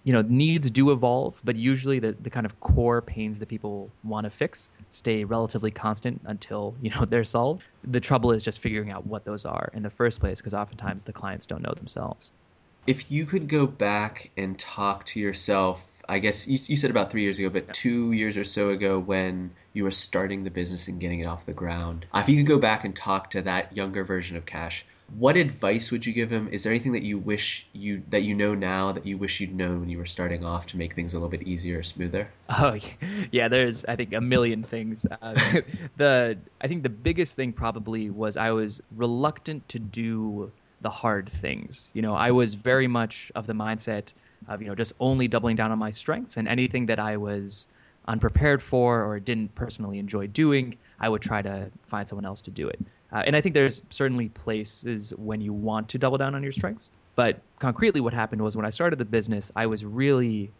you 0.03 0.13
know 0.13 0.21
needs 0.21 0.69
do 0.69 0.91
evolve, 0.91 1.41
but 1.43 1.55
usually 1.55 1.97
the, 1.97 2.11
the 2.11 2.29
kind 2.29 2.45
of 2.45 2.59
core 2.59 3.01
pains 3.01 3.39
that 3.39 3.49
people 3.49 3.89
want 4.03 4.25
to 4.25 4.29
fix 4.29 4.69
stay 4.91 5.23
relatively 5.23 5.71
constant 5.71 6.21
until 6.25 6.75
you 6.79 6.91
know 6.91 7.05
they're 7.05 7.23
solved. 7.23 7.63
The 7.83 7.99
trouble 7.99 8.33
is 8.33 8.43
just 8.43 8.59
figuring 8.59 8.91
out 8.91 9.07
what 9.07 9.25
those 9.25 9.45
are 9.45 9.71
in 9.73 9.81
the 9.81 9.89
first 9.89 10.19
place 10.19 10.37
because 10.39 10.53
oftentimes 10.53 11.05
the 11.05 11.13
clients 11.13 11.47
don't 11.47 11.63
know 11.63 11.73
themselves. 11.75 12.31
If 12.87 13.11
you 13.11 13.25
could 13.25 13.47
go 13.47 13.67
back 13.67 14.31
and 14.37 14.57
talk 14.57 15.05
to 15.05 15.19
yourself 15.19 15.91
I 16.11 16.19
guess 16.19 16.47
you, 16.47 16.53
you 16.53 16.75
said 16.75 16.91
about 16.91 17.11
three 17.11 17.21
years 17.21 17.39
ago, 17.39 17.49
but 17.49 17.73
two 17.73 18.11
years 18.11 18.37
or 18.37 18.43
so 18.43 18.71
ago 18.71 18.99
when 18.99 19.51
you 19.71 19.85
were 19.85 19.91
starting 19.91 20.43
the 20.43 20.49
business 20.49 20.89
and 20.89 20.99
getting 20.99 21.21
it 21.21 21.25
off 21.25 21.45
the 21.45 21.53
ground. 21.53 22.05
If 22.13 22.27
you 22.27 22.37
could 22.37 22.47
go 22.47 22.59
back 22.59 22.83
and 22.83 22.93
talk 22.93 23.31
to 23.31 23.43
that 23.43 23.77
younger 23.77 24.03
version 24.03 24.35
of 24.35 24.45
Kash, 24.45 24.85
what 25.17 25.37
advice 25.37 25.91
would 25.91 26.05
you 26.05 26.13
give 26.13 26.29
him? 26.29 26.49
Is 26.49 26.63
there 26.63 26.71
anything 26.71 26.93
that 26.93 27.03
you 27.03 27.17
wish 27.17 27.67
you 27.73 28.03
that 28.09 28.23
you 28.23 28.35
know 28.35 28.55
now 28.55 28.93
that 28.93 29.05
you 29.05 29.17
wish 29.17 29.41
you'd 29.41 29.53
known 29.53 29.81
when 29.81 29.89
you 29.89 29.97
were 29.97 30.05
starting 30.05 30.45
off 30.45 30.67
to 30.67 30.77
make 30.77 30.93
things 30.93 31.13
a 31.13 31.17
little 31.17 31.29
bit 31.29 31.43
easier 31.43 31.79
or 31.79 31.83
smoother? 31.83 32.29
Oh 32.49 32.77
yeah, 33.31 33.47
there's 33.47 33.85
I 33.85 33.95
think 33.95 34.13
a 34.13 34.21
million 34.21 34.63
things. 34.63 35.05
Uh, 35.05 35.33
the 35.97 36.37
I 36.61 36.67
think 36.67 36.83
the 36.83 36.89
biggest 36.89 37.35
thing 37.35 37.53
probably 37.53 38.09
was 38.09 38.37
I 38.37 38.51
was 38.51 38.81
reluctant 38.95 39.67
to 39.69 39.79
do 39.79 40.51
the 40.81 40.89
hard 40.89 41.29
things. 41.29 41.89
You 41.93 42.01
know, 42.01 42.15
I 42.15 42.31
was 42.31 42.53
very 42.53 42.87
much 42.87 43.31
of 43.35 43.47
the 43.47 43.53
mindset 43.53 44.11
of 44.47 44.61
you 44.61 44.67
know 44.67 44.75
just 44.75 44.93
only 44.99 45.27
doubling 45.27 45.55
down 45.55 45.71
on 45.71 45.79
my 45.79 45.91
strengths 45.91 46.37
and 46.37 46.47
anything 46.47 46.87
that 46.87 46.99
I 46.99 47.17
was 47.17 47.67
unprepared 48.07 48.63
for 48.63 49.05
or 49.05 49.19
didn't 49.19 49.53
personally 49.53 49.99
enjoy 49.99 50.27
doing, 50.27 50.77
I 50.99 51.07
would 51.07 51.21
try 51.21 51.41
to 51.41 51.69
find 51.83 52.07
someone 52.07 52.25
else 52.25 52.41
to 52.43 52.51
do 52.51 52.67
it. 52.67 52.79
Uh, 53.11 53.23
and 53.25 53.35
I 53.35 53.41
think 53.41 53.53
there's 53.53 53.81
certainly 53.89 54.29
places 54.29 55.13
when 55.15 55.41
you 55.41 55.53
want 55.53 55.89
to 55.89 55.97
double 55.99 56.17
down 56.17 56.33
on 56.33 56.43
your 56.43 56.51
strengths. 56.51 56.89
But 57.15 57.41
concretely, 57.59 58.01
what 58.01 58.13
happened 58.13 58.41
was 58.41 58.55
when 58.55 58.65
I 58.65 58.69
started 58.69 58.97
the 58.97 59.05
business, 59.05 59.51
I 59.55 59.67
was 59.67 59.85
really 59.85 60.51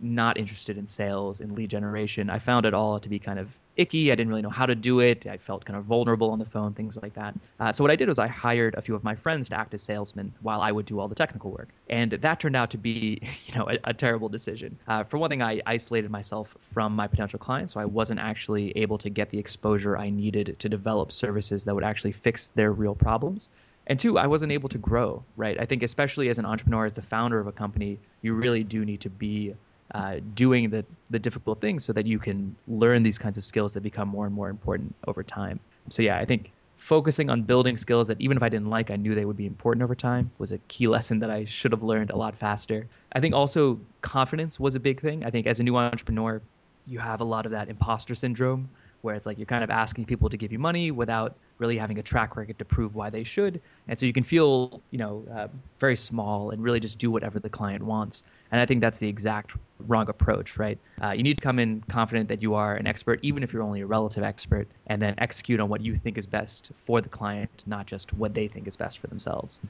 not 0.00 0.38
interested 0.38 0.78
in 0.78 0.86
sales 0.86 1.40
and 1.40 1.52
lead 1.52 1.70
generation. 1.70 2.30
I 2.30 2.38
found 2.38 2.66
it 2.66 2.74
all 2.74 2.98
to 3.00 3.08
be 3.08 3.18
kind 3.18 3.38
of 3.38 3.48
icky. 3.78 4.12
I 4.12 4.14
didn't 4.14 4.28
really 4.28 4.42
know 4.42 4.50
how 4.50 4.66
to 4.66 4.74
do 4.74 5.00
it. 5.00 5.26
I 5.26 5.38
felt 5.38 5.64
kind 5.64 5.78
of 5.78 5.84
vulnerable 5.84 6.30
on 6.30 6.38
the 6.38 6.44
phone, 6.44 6.74
things 6.74 6.98
like 7.00 7.14
that. 7.14 7.34
Uh, 7.58 7.72
so 7.72 7.84
what 7.84 7.90
I 7.90 7.96
did 7.96 8.08
was 8.08 8.18
I 8.18 8.26
hired 8.26 8.74
a 8.74 8.82
few 8.82 8.94
of 8.94 9.04
my 9.04 9.14
friends 9.14 9.48
to 9.50 9.58
act 9.58 9.72
as 9.74 9.82
salesmen 9.82 10.32
while 10.42 10.60
I 10.60 10.70
would 10.70 10.84
do 10.84 10.98
all 10.98 11.08
the 11.08 11.14
technical 11.14 11.50
work, 11.50 11.68
and 11.88 12.12
that 12.12 12.40
turned 12.40 12.56
out 12.56 12.70
to 12.70 12.78
be, 12.78 13.22
you 13.46 13.54
know, 13.54 13.68
a, 13.70 13.78
a 13.84 13.94
terrible 13.94 14.28
decision. 14.28 14.78
Uh, 14.86 15.04
for 15.04 15.18
one 15.18 15.30
thing, 15.30 15.42
I 15.42 15.62
isolated 15.64 16.10
myself 16.10 16.54
from 16.60 16.96
my 16.96 17.06
potential 17.06 17.38
clients, 17.38 17.72
so 17.72 17.80
I 17.80 17.86
wasn't 17.86 18.20
actually 18.20 18.76
able 18.76 18.98
to 18.98 19.10
get 19.10 19.30
the 19.30 19.38
exposure 19.38 19.96
I 19.96 20.10
needed 20.10 20.56
to 20.58 20.68
develop 20.68 21.12
services 21.12 21.64
that 21.64 21.74
would 21.74 21.84
actually 21.84 22.12
fix 22.12 22.48
their 22.48 22.72
real 22.72 22.94
problems. 22.94 23.48
And 23.86 23.98
two, 23.98 24.18
I 24.18 24.26
wasn't 24.26 24.52
able 24.52 24.68
to 24.70 24.78
grow, 24.78 25.24
right? 25.34 25.58
I 25.58 25.64
think 25.64 25.82
especially 25.82 26.28
as 26.28 26.38
an 26.38 26.44
entrepreneur, 26.44 26.84
as 26.84 26.92
the 26.92 27.02
founder 27.02 27.40
of 27.40 27.46
a 27.46 27.52
company, 27.52 27.98
you 28.20 28.34
really 28.34 28.62
do 28.62 28.84
need 28.84 29.00
to 29.00 29.10
be 29.10 29.54
uh, 29.94 30.16
doing 30.34 30.70
the, 30.70 30.84
the 31.10 31.18
difficult 31.18 31.60
things 31.60 31.84
so 31.84 31.92
that 31.92 32.06
you 32.06 32.18
can 32.18 32.56
learn 32.66 33.02
these 33.02 33.18
kinds 33.18 33.38
of 33.38 33.44
skills 33.44 33.74
that 33.74 33.82
become 33.82 34.08
more 34.08 34.26
and 34.26 34.34
more 34.34 34.48
important 34.48 34.94
over 35.06 35.22
time. 35.22 35.60
So, 35.88 36.02
yeah, 36.02 36.18
I 36.18 36.24
think 36.24 36.52
focusing 36.76 37.28
on 37.30 37.42
building 37.42 37.76
skills 37.76 38.08
that 38.08 38.20
even 38.20 38.36
if 38.36 38.42
I 38.42 38.48
didn't 38.48 38.68
like, 38.68 38.90
I 38.90 38.96
knew 38.96 39.14
they 39.14 39.24
would 39.24 39.36
be 39.36 39.46
important 39.46 39.82
over 39.82 39.94
time 39.94 40.30
was 40.38 40.52
a 40.52 40.58
key 40.58 40.88
lesson 40.88 41.20
that 41.20 41.30
I 41.30 41.44
should 41.44 41.72
have 41.72 41.82
learned 41.82 42.10
a 42.10 42.16
lot 42.16 42.36
faster. 42.36 42.86
I 43.12 43.20
think 43.20 43.34
also 43.34 43.80
confidence 44.00 44.60
was 44.60 44.74
a 44.74 44.80
big 44.80 45.00
thing. 45.00 45.24
I 45.24 45.30
think 45.30 45.46
as 45.46 45.60
a 45.60 45.62
new 45.62 45.76
entrepreneur, 45.76 46.40
you 46.86 46.98
have 46.98 47.20
a 47.20 47.24
lot 47.24 47.46
of 47.46 47.52
that 47.52 47.68
imposter 47.68 48.14
syndrome 48.14 48.70
where 49.00 49.14
it's 49.14 49.26
like 49.26 49.38
you're 49.38 49.46
kind 49.46 49.64
of 49.64 49.70
asking 49.70 50.06
people 50.06 50.30
to 50.30 50.36
give 50.36 50.52
you 50.52 50.58
money 50.58 50.90
without 50.90 51.36
really 51.58 51.76
having 51.76 51.98
a 51.98 52.02
track 52.02 52.36
record 52.36 52.58
to 52.58 52.64
prove 52.64 52.94
why 52.94 53.10
they 53.10 53.24
should. 53.24 53.60
And 53.86 53.98
so 53.98 54.06
you 54.06 54.12
can 54.12 54.22
feel, 54.22 54.80
you 54.90 54.98
know, 54.98 55.24
uh, 55.32 55.48
very 55.80 55.96
small 55.96 56.50
and 56.50 56.62
really 56.62 56.80
just 56.80 56.98
do 56.98 57.10
whatever 57.10 57.38
the 57.38 57.48
client 57.48 57.82
wants. 57.82 58.22
And 58.50 58.60
I 58.60 58.66
think 58.66 58.80
that's 58.80 58.98
the 58.98 59.08
exact 59.08 59.52
wrong 59.80 60.08
approach, 60.08 60.58
right? 60.58 60.78
Uh, 61.02 61.10
you 61.10 61.22
need 61.22 61.38
to 61.38 61.42
come 61.42 61.58
in 61.58 61.82
confident 61.82 62.28
that 62.28 62.42
you 62.42 62.54
are 62.54 62.74
an 62.74 62.86
expert, 62.86 63.20
even 63.22 63.42
if 63.42 63.52
you're 63.52 63.62
only 63.62 63.82
a 63.82 63.86
relative 63.86 64.22
expert, 64.22 64.68
and 64.86 65.02
then 65.02 65.14
execute 65.18 65.60
on 65.60 65.68
what 65.68 65.82
you 65.82 65.96
think 65.96 66.16
is 66.16 66.26
best 66.26 66.70
for 66.78 67.00
the 67.00 67.08
client, 67.08 67.50
not 67.66 67.86
just 67.86 68.12
what 68.14 68.34
they 68.34 68.48
think 68.48 68.66
is 68.66 68.76
best 68.76 68.98
for 68.98 69.08
themselves. 69.08 69.60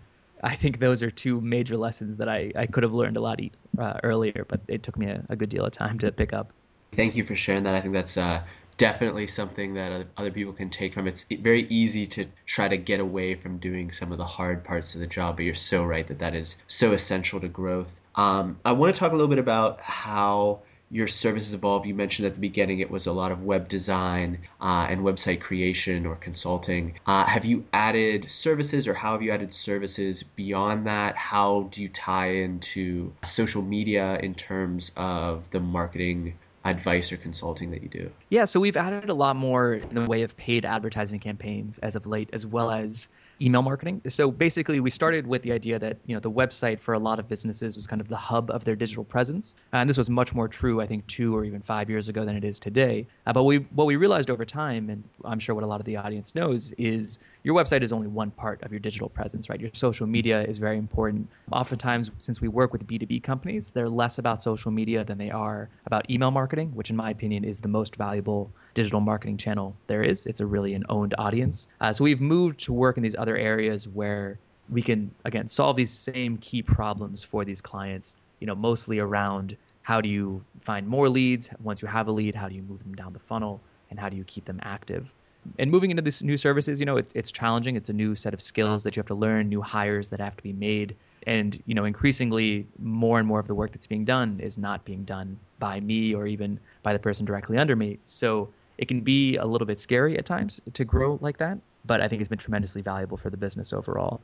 I 0.42 0.54
think 0.54 0.78
those 0.78 1.02
are 1.02 1.10
two 1.10 1.40
major 1.40 1.76
lessons 1.76 2.18
that 2.18 2.28
I, 2.28 2.52
I 2.54 2.66
could 2.66 2.84
have 2.84 2.92
learned 2.92 3.16
a 3.16 3.20
lot 3.20 3.40
uh, 3.76 3.94
earlier, 4.02 4.46
but 4.48 4.60
it 4.68 4.82
took 4.82 4.96
me 4.96 5.06
a, 5.06 5.24
a, 5.28 5.36
good 5.36 5.48
deal 5.48 5.64
of 5.64 5.72
time 5.72 5.98
to 6.00 6.12
pick 6.12 6.32
up. 6.32 6.52
Thank 6.92 7.16
you 7.16 7.24
for 7.24 7.34
sharing 7.34 7.64
that. 7.64 7.74
I 7.74 7.80
think 7.80 7.92
that's 7.92 8.16
uh, 8.16 8.42
definitely 8.78 9.26
something 9.26 9.74
that 9.74 10.06
other 10.16 10.30
people 10.30 10.54
can 10.54 10.70
take 10.70 10.94
from. 10.94 11.06
It's 11.06 11.24
very 11.24 11.62
easy 11.62 12.06
to 12.06 12.26
try 12.46 12.68
to 12.68 12.78
get 12.78 13.00
away 13.00 13.34
from 13.34 13.58
doing 13.58 13.90
some 13.90 14.12
of 14.12 14.18
the 14.18 14.24
hard 14.24 14.64
parts 14.64 14.94
of 14.94 15.00
the 15.02 15.06
job, 15.06 15.36
but 15.36 15.44
you're 15.44 15.54
so 15.54 15.84
right 15.84 16.06
that 16.06 16.20
that 16.20 16.34
is 16.34 16.62
so 16.66 16.92
essential 16.92 17.40
to 17.40 17.48
growth. 17.48 18.00
Um, 18.14 18.58
I 18.64 18.72
want 18.72 18.94
to 18.94 18.98
talk 18.98 19.12
a 19.12 19.14
little 19.14 19.28
bit 19.28 19.38
about 19.38 19.80
how 19.80 20.60
your 20.90 21.06
services 21.06 21.54
evolve. 21.54 21.86
You 21.86 21.94
mentioned 21.94 22.26
at 22.26 22.34
the 22.34 22.40
beginning 22.40 22.78
it 22.78 22.90
was 22.90 23.06
a 23.06 23.12
lot 23.12 23.32
of 23.32 23.42
web 23.42 23.68
design 23.68 24.38
uh, 24.60 24.86
and 24.88 25.02
website 25.02 25.40
creation 25.40 26.06
or 26.06 26.16
consulting. 26.16 26.98
Uh, 27.06 27.26
have 27.26 27.44
you 27.44 27.66
added 27.72 28.30
services 28.30 28.88
or 28.88 28.94
how 28.94 29.12
have 29.12 29.22
you 29.22 29.32
added 29.32 29.52
services 29.52 30.22
beyond 30.22 30.86
that? 30.86 31.16
How 31.16 31.68
do 31.70 31.82
you 31.82 31.88
tie 31.88 32.30
into 32.30 33.12
social 33.22 33.62
media 33.62 34.18
in 34.18 34.34
terms 34.34 34.92
of 34.96 35.50
the 35.50 35.60
marketing 35.60 36.38
advice 36.70 37.12
or 37.12 37.16
consulting 37.16 37.70
that 37.70 37.82
you 37.82 37.88
do? 37.88 38.10
Yeah, 38.28 38.44
so 38.44 38.60
we've 38.60 38.76
added 38.76 39.08
a 39.08 39.14
lot 39.14 39.36
more 39.36 39.74
in 39.74 39.94
the 39.94 40.04
way 40.04 40.22
of 40.22 40.36
paid 40.36 40.64
advertising 40.64 41.18
campaigns 41.18 41.78
as 41.78 41.96
of 41.96 42.06
late, 42.06 42.30
as 42.32 42.46
well 42.46 42.70
as 42.70 43.08
email 43.40 43.62
marketing. 43.62 44.02
So 44.08 44.30
basically, 44.30 44.80
we 44.80 44.90
started 44.90 45.26
with 45.26 45.42
the 45.42 45.52
idea 45.52 45.78
that 45.78 45.98
you 46.06 46.14
know 46.14 46.20
the 46.20 46.30
website 46.30 46.80
for 46.80 46.94
a 46.94 46.98
lot 46.98 47.18
of 47.18 47.28
businesses 47.28 47.76
was 47.76 47.86
kind 47.86 48.00
of 48.00 48.08
the 48.08 48.16
hub 48.16 48.50
of 48.50 48.64
their 48.64 48.76
digital 48.76 49.04
presence, 49.04 49.54
and 49.72 49.88
this 49.88 49.98
was 49.98 50.10
much 50.10 50.34
more 50.34 50.48
true, 50.48 50.80
I 50.80 50.86
think, 50.86 51.06
two 51.06 51.36
or 51.36 51.44
even 51.44 51.60
five 51.60 51.90
years 51.90 52.08
ago 52.08 52.24
than 52.24 52.36
it 52.36 52.44
is 52.44 52.60
today. 52.60 53.06
Uh, 53.26 53.32
but 53.32 53.44
we 53.44 53.58
what 53.58 53.86
we 53.86 53.96
realized 53.96 54.30
over 54.30 54.44
time, 54.44 54.90
and 54.90 55.04
I'm 55.24 55.38
sure 55.38 55.54
what 55.54 55.64
a 55.64 55.66
lot 55.68 55.80
of 55.80 55.86
the 55.86 55.96
audience 55.96 56.34
knows, 56.34 56.72
is 56.72 57.18
your 57.48 57.56
website 57.56 57.82
is 57.82 57.94
only 57.94 58.08
one 58.08 58.30
part 58.30 58.62
of 58.62 58.72
your 58.72 58.78
digital 58.78 59.08
presence, 59.08 59.48
right? 59.48 59.58
Your 59.58 59.70
social 59.72 60.06
media 60.06 60.42
is 60.42 60.58
very 60.58 60.76
important. 60.76 61.30
Oftentimes, 61.50 62.10
since 62.18 62.42
we 62.42 62.48
work 62.48 62.74
with 62.74 62.86
B2B 62.86 63.22
companies, 63.22 63.70
they're 63.70 63.88
less 63.88 64.18
about 64.18 64.42
social 64.42 64.70
media 64.70 65.02
than 65.02 65.16
they 65.16 65.30
are 65.30 65.70
about 65.86 66.10
email 66.10 66.30
marketing, 66.30 66.74
which, 66.74 66.90
in 66.90 66.96
my 66.96 67.08
opinion, 67.08 67.44
is 67.44 67.62
the 67.62 67.68
most 67.68 67.96
valuable 67.96 68.50
digital 68.74 69.00
marketing 69.00 69.38
channel 69.38 69.74
there 69.86 70.02
is. 70.02 70.26
It's 70.26 70.40
a 70.40 70.46
really 70.46 70.74
an 70.74 70.84
owned 70.90 71.14
audience. 71.16 71.66
Uh, 71.80 71.94
so 71.94 72.04
we've 72.04 72.20
moved 72.20 72.60
to 72.66 72.74
work 72.74 72.98
in 72.98 73.02
these 73.02 73.16
other 73.16 73.34
areas 73.34 73.88
where 73.88 74.38
we 74.68 74.82
can, 74.82 75.12
again, 75.24 75.48
solve 75.48 75.74
these 75.76 75.90
same 75.90 76.36
key 76.36 76.60
problems 76.60 77.24
for 77.24 77.46
these 77.46 77.62
clients, 77.62 78.14
you 78.40 78.46
know, 78.46 78.56
mostly 78.56 78.98
around 78.98 79.56
how 79.80 80.02
do 80.02 80.10
you 80.10 80.44
find 80.60 80.86
more 80.86 81.08
leads? 81.08 81.48
Once 81.62 81.80
you 81.80 81.88
have 81.88 82.08
a 82.08 82.12
lead, 82.12 82.34
how 82.34 82.50
do 82.50 82.56
you 82.56 82.62
move 82.62 82.82
them 82.82 82.94
down 82.94 83.14
the 83.14 83.20
funnel? 83.20 83.62
And 83.90 83.98
how 83.98 84.10
do 84.10 84.18
you 84.18 84.24
keep 84.24 84.44
them 84.44 84.60
active? 84.62 85.10
And 85.58 85.70
moving 85.70 85.90
into 85.90 86.02
these 86.02 86.22
new 86.22 86.36
services, 86.36 86.80
you 86.80 86.86
know, 86.86 86.96
it's, 86.96 87.12
it's 87.14 87.32
challenging. 87.32 87.76
It's 87.76 87.88
a 87.88 87.92
new 87.92 88.14
set 88.14 88.34
of 88.34 88.40
skills 88.40 88.84
that 88.84 88.96
you 88.96 89.00
have 89.00 89.08
to 89.08 89.14
learn, 89.14 89.48
new 89.48 89.62
hires 89.62 90.08
that 90.08 90.20
have 90.20 90.36
to 90.36 90.42
be 90.42 90.52
made. 90.52 90.96
And, 91.26 91.60
you 91.66 91.74
know, 91.74 91.84
increasingly 91.84 92.66
more 92.78 93.18
and 93.18 93.28
more 93.28 93.40
of 93.40 93.46
the 93.46 93.54
work 93.54 93.72
that's 93.72 93.86
being 93.86 94.04
done 94.04 94.40
is 94.40 94.56
not 94.56 94.84
being 94.84 95.00
done 95.00 95.38
by 95.58 95.78
me 95.78 96.14
or 96.14 96.26
even 96.26 96.60
by 96.82 96.92
the 96.92 96.98
person 96.98 97.26
directly 97.26 97.58
under 97.58 97.76
me. 97.76 97.98
So 98.06 98.50
it 98.78 98.86
can 98.86 99.00
be 99.00 99.36
a 99.36 99.44
little 99.44 99.66
bit 99.66 99.80
scary 99.80 100.16
at 100.16 100.24
times 100.24 100.60
to 100.74 100.84
grow 100.84 101.18
like 101.20 101.38
that, 101.38 101.58
but 101.84 102.00
I 102.00 102.08
think 102.08 102.20
it's 102.20 102.28
been 102.28 102.38
tremendously 102.38 102.82
valuable 102.82 103.16
for 103.16 103.28
the 103.28 103.36
business 103.36 103.72
overall. 103.72 104.20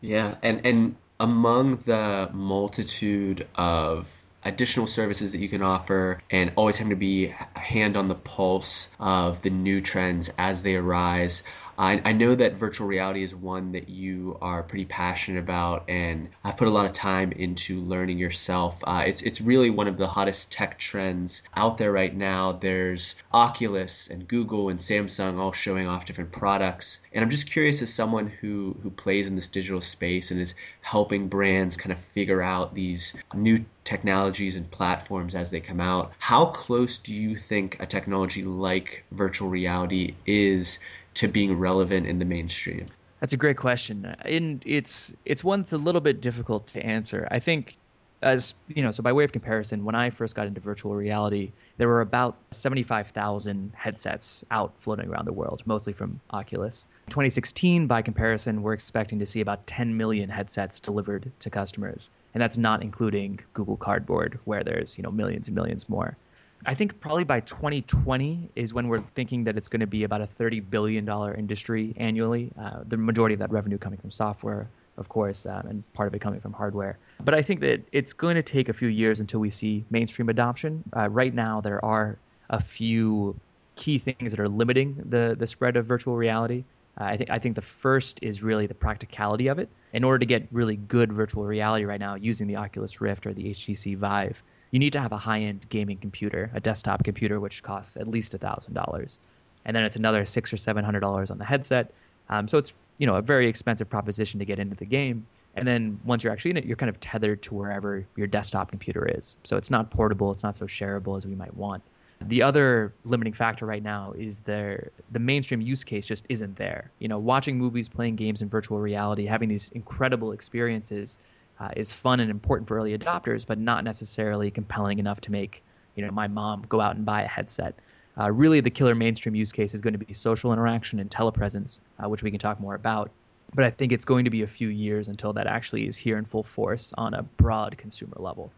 Yeah, 0.00 0.34
and 0.42 0.66
and 0.66 0.96
among 1.20 1.76
the 1.76 2.28
multitude 2.32 3.46
of 3.54 4.12
additional 4.44 4.86
services 4.86 5.32
that 5.32 5.38
you 5.38 5.48
can 5.48 5.62
offer 5.62 6.18
and 6.30 6.52
always 6.56 6.78
having 6.78 6.90
to 6.90 6.96
be 6.96 7.26
a 7.26 7.58
hand 7.58 7.96
on 7.96 8.08
the 8.08 8.14
pulse 8.14 8.90
of 8.98 9.42
the 9.42 9.50
new 9.50 9.80
trends 9.80 10.32
as 10.38 10.62
they 10.62 10.76
arise. 10.76 11.44
I, 11.82 12.00
I 12.04 12.12
know 12.12 12.32
that 12.32 12.54
virtual 12.54 12.86
reality 12.86 13.24
is 13.24 13.34
one 13.34 13.72
that 13.72 13.88
you 13.88 14.38
are 14.40 14.62
pretty 14.62 14.84
passionate 14.84 15.40
about, 15.40 15.86
and 15.88 16.28
I've 16.44 16.56
put 16.56 16.68
a 16.68 16.70
lot 16.70 16.86
of 16.86 16.92
time 16.92 17.32
into 17.32 17.80
learning 17.80 18.18
yourself. 18.18 18.84
Uh, 18.86 19.02
it's 19.08 19.22
it's 19.22 19.40
really 19.40 19.68
one 19.68 19.88
of 19.88 19.96
the 19.96 20.06
hottest 20.06 20.52
tech 20.52 20.78
trends 20.78 21.42
out 21.56 21.78
there 21.78 21.90
right 21.90 22.14
now. 22.14 22.52
There's 22.52 23.20
Oculus 23.32 24.10
and 24.10 24.28
Google 24.28 24.68
and 24.68 24.78
Samsung 24.78 25.38
all 25.38 25.50
showing 25.50 25.88
off 25.88 26.06
different 26.06 26.30
products, 26.30 27.02
and 27.12 27.20
I'm 27.24 27.30
just 27.30 27.50
curious 27.50 27.82
as 27.82 27.92
someone 27.92 28.28
who 28.28 28.76
who 28.80 28.90
plays 28.90 29.28
in 29.28 29.34
this 29.34 29.48
digital 29.48 29.80
space 29.80 30.30
and 30.30 30.40
is 30.40 30.54
helping 30.82 31.26
brands 31.26 31.76
kind 31.76 31.90
of 31.90 31.98
figure 31.98 32.40
out 32.40 32.74
these 32.74 33.20
new 33.34 33.64
technologies 33.82 34.54
and 34.54 34.70
platforms 34.70 35.34
as 35.34 35.50
they 35.50 35.60
come 35.60 35.80
out. 35.80 36.12
How 36.20 36.46
close 36.46 37.00
do 37.00 37.12
you 37.12 37.34
think 37.34 37.82
a 37.82 37.86
technology 37.86 38.44
like 38.44 39.04
virtual 39.10 39.48
reality 39.48 40.14
is 40.24 40.78
to 41.14 41.28
being 41.28 41.58
relevant 41.58 42.06
in 42.06 42.18
the 42.18 42.24
mainstream? 42.24 42.86
That's 43.20 43.32
a 43.32 43.36
great 43.36 43.56
question, 43.56 44.16
and 44.24 44.62
it's 44.66 45.14
it's 45.24 45.44
one 45.44 45.60
that's 45.60 45.72
a 45.72 45.78
little 45.78 46.00
bit 46.00 46.20
difficult 46.20 46.66
to 46.68 46.84
answer. 46.84 47.28
I 47.30 47.38
think, 47.38 47.76
as 48.20 48.52
you 48.66 48.82
know, 48.82 48.90
so 48.90 49.04
by 49.04 49.12
way 49.12 49.22
of 49.22 49.30
comparison, 49.30 49.84
when 49.84 49.94
I 49.94 50.10
first 50.10 50.34
got 50.34 50.48
into 50.48 50.60
virtual 50.60 50.96
reality, 50.96 51.52
there 51.76 51.86
were 51.86 52.00
about 52.00 52.36
75,000 52.50 53.74
headsets 53.76 54.44
out 54.50 54.72
floating 54.78 55.08
around 55.08 55.26
the 55.26 55.32
world, 55.32 55.62
mostly 55.66 55.92
from 55.92 56.20
Oculus. 56.30 56.84
2016, 57.10 57.86
by 57.86 58.02
comparison, 58.02 58.62
we're 58.62 58.72
expecting 58.72 59.20
to 59.20 59.26
see 59.26 59.40
about 59.40 59.68
10 59.68 59.96
million 59.96 60.28
headsets 60.28 60.80
delivered 60.80 61.30
to 61.40 61.50
customers, 61.50 62.10
and 62.34 62.42
that's 62.42 62.58
not 62.58 62.82
including 62.82 63.38
Google 63.54 63.76
Cardboard, 63.76 64.40
where 64.44 64.64
there's 64.64 64.98
you 64.98 65.04
know 65.04 65.12
millions 65.12 65.46
and 65.46 65.54
millions 65.54 65.88
more. 65.88 66.16
I 66.64 66.74
think 66.74 67.00
probably 67.00 67.24
by 67.24 67.40
2020 67.40 68.50
is 68.54 68.72
when 68.72 68.88
we're 68.88 69.00
thinking 69.00 69.44
that 69.44 69.56
it's 69.56 69.68
going 69.68 69.80
to 69.80 69.86
be 69.86 70.04
about 70.04 70.20
a 70.20 70.26
30 70.26 70.60
billion 70.60 71.04
dollar 71.04 71.34
industry 71.34 71.94
annually. 71.96 72.52
Uh, 72.58 72.80
the 72.86 72.96
majority 72.96 73.34
of 73.34 73.40
that 73.40 73.50
revenue 73.50 73.78
coming 73.78 73.98
from 73.98 74.10
software, 74.10 74.68
of 74.96 75.08
course, 75.08 75.44
um, 75.46 75.66
and 75.66 75.92
part 75.92 76.06
of 76.06 76.14
it 76.14 76.20
coming 76.20 76.40
from 76.40 76.52
hardware. 76.52 76.98
But 77.24 77.34
I 77.34 77.42
think 77.42 77.60
that 77.60 77.82
it's 77.90 78.12
going 78.12 78.36
to 78.36 78.42
take 78.42 78.68
a 78.68 78.72
few 78.72 78.88
years 78.88 79.18
until 79.18 79.40
we 79.40 79.50
see 79.50 79.84
mainstream 79.90 80.28
adoption. 80.28 80.84
Uh, 80.96 81.08
right 81.08 81.34
now, 81.34 81.60
there 81.60 81.84
are 81.84 82.18
a 82.48 82.60
few 82.60 83.34
key 83.74 83.98
things 83.98 84.32
that 84.32 84.40
are 84.40 84.48
limiting 84.48 85.02
the 85.08 85.34
the 85.38 85.46
spread 85.46 85.76
of 85.76 85.86
virtual 85.86 86.16
reality. 86.16 86.64
Uh, 87.00 87.04
I 87.04 87.16
think 87.16 87.30
I 87.30 87.38
think 87.40 87.56
the 87.56 87.62
first 87.62 88.20
is 88.22 88.42
really 88.42 88.66
the 88.66 88.74
practicality 88.74 89.48
of 89.48 89.58
it. 89.58 89.68
In 89.92 90.04
order 90.04 90.20
to 90.20 90.26
get 90.26 90.46
really 90.52 90.76
good 90.76 91.12
virtual 91.12 91.44
reality 91.44 91.84
right 91.84 92.00
now, 92.00 92.14
using 92.14 92.46
the 92.46 92.56
Oculus 92.56 93.00
Rift 93.00 93.26
or 93.26 93.34
the 93.34 93.50
HTC 93.50 93.96
Vive, 93.96 94.42
you 94.72 94.78
need 94.78 94.94
to 94.94 95.00
have 95.00 95.12
a 95.12 95.18
high-end 95.18 95.66
gaming 95.68 95.98
computer, 95.98 96.50
a 96.54 96.60
desktop 96.60 97.04
computer, 97.04 97.38
which 97.38 97.62
costs 97.62 97.96
at 97.96 98.08
least 98.08 98.32
thousand 98.32 98.74
dollars, 98.74 99.18
and 99.64 99.76
then 99.76 99.84
it's 99.84 99.96
another 99.96 100.24
six 100.24 100.52
or 100.52 100.56
seven 100.56 100.84
hundred 100.84 101.00
dollars 101.00 101.30
on 101.30 101.38
the 101.38 101.44
headset. 101.44 101.92
Um, 102.28 102.48
so 102.48 102.58
it's 102.58 102.72
you 102.98 103.06
know 103.06 103.16
a 103.16 103.22
very 103.22 103.48
expensive 103.48 103.88
proposition 103.88 104.40
to 104.40 104.44
get 104.44 104.58
into 104.58 104.74
the 104.74 104.86
game. 104.86 105.26
And 105.54 105.68
then 105.68 106.00
once 106.06 106.24
you're 106.24 106.32
actually 106.32 106.52
in 106.52 106.56
it, 106.56 106.64
you're 106.64 106.76
kind 106.76 106.88
of 106.88 106.98
tethered 106.98 107.42
to 107.42 107.54
wherever 107.54 108.06
your 108.16 108.26
desktop 108.26 108.70
computer 108.70 109.06
is. 109.06 109.36
So 109.44 109.58
it's 109.58 109.70
not 109.70 109.90
portable, 109.90 110.30
it's 110.32 110.42
not 110.42 110.56
so 110.56 110.64
shareable 110.64 111.18
as 111.18 111.26
we 111.26 111.34
might 111.34 111.54
want. 111.54 111.82
The 112.28 112.42
other 112.42 112.94
limiting 113.04 113.34
factor 113.34 113.66
right 113.66 113.82
now 113.82 114.14
is 114.16 114.40
there 114.40 114.92
the 115.10 115.18
mainstream 115.18 115.60
use 115.60 115.84
case 115.84 116.06
just 116.06 116.24
isn't 116.30 116.56
there. 116.56 116.90
You 117.00 117.08
know, 117.08 117.18
watching 117.18 117.58
movies, 117.58 117.88
playing 117.88 118.16
games 118.16 118.40
in 118.40 118.48
virtual 118.48 118.78
reality, 118.78 119.26
having 119.26 119.50
these 119.50 119.70
incredible 119.74 120.32
experiences 120.32 121.18
uh, 121.60 121.70
is 121.76 121.92
fun 121.92 122.20
and 122.20 122.30
important 122.30 122.68
for 122.68 122.76
early 122.76 122.96
adopters, 122.96 123.46
but 123.46 123.58
not 123.58 123.84
necessarily 123.84 124.50
compelling 124.50 124.98
enough 124.98 125.20
to 125.22 125.32
make 125.32 125.62
you 125.94 126.04
know 126.04 126.10
my 126.10 126.28
mom 126.28 126.64
go 126.68 126.80
out 126.80 126.96
and 126.96 127.04
buy 127.04 127.22
a 127.22 127.28
headset. 127.28 127.74
Uh, 128.18 128.30
really, 128.30 128.60
the 128.60 128.70
killer 128.70 128.94
mainstream 128.94 129.34
use 129.34 129.52
case 129.52 129.74
is 129.74 129.80
going 129.80 129.94
to 129.94 129.98
be 129.98 130.12
social 130.12 130.52
interaction 130.52 131.00
and 131.00 131.10
telepresence, 131.10 131.80
uh, 132.02 132.08
which 132.08 132.22
we 132.22 132.30
can 132.30 132.38
talk 132.38 132.60
more 132.60 132.74
about. 132.74 133.10
But 133.54 133.64
I 133.64 133.70
think 133.70 133.92
it's 133.92 134.04
going 134.04 134.24
to 134.24 134.30
be 134.30 134.42
a 134.42 134.46
few 134.46 134.68
years 134.68 135.08
until 135.08 135.34
that 135.34 135.46
actually 135.46 135.86
is 135.86 135.96
here 135.96 136.18
in 136.18 136.24
full 136.24 136.42
force 136.42 136.92
on 136.96 137.14
a 137.14 137.22
broad 137.22 137.76
consumer 137.76 138.16
level. 138.18 138.50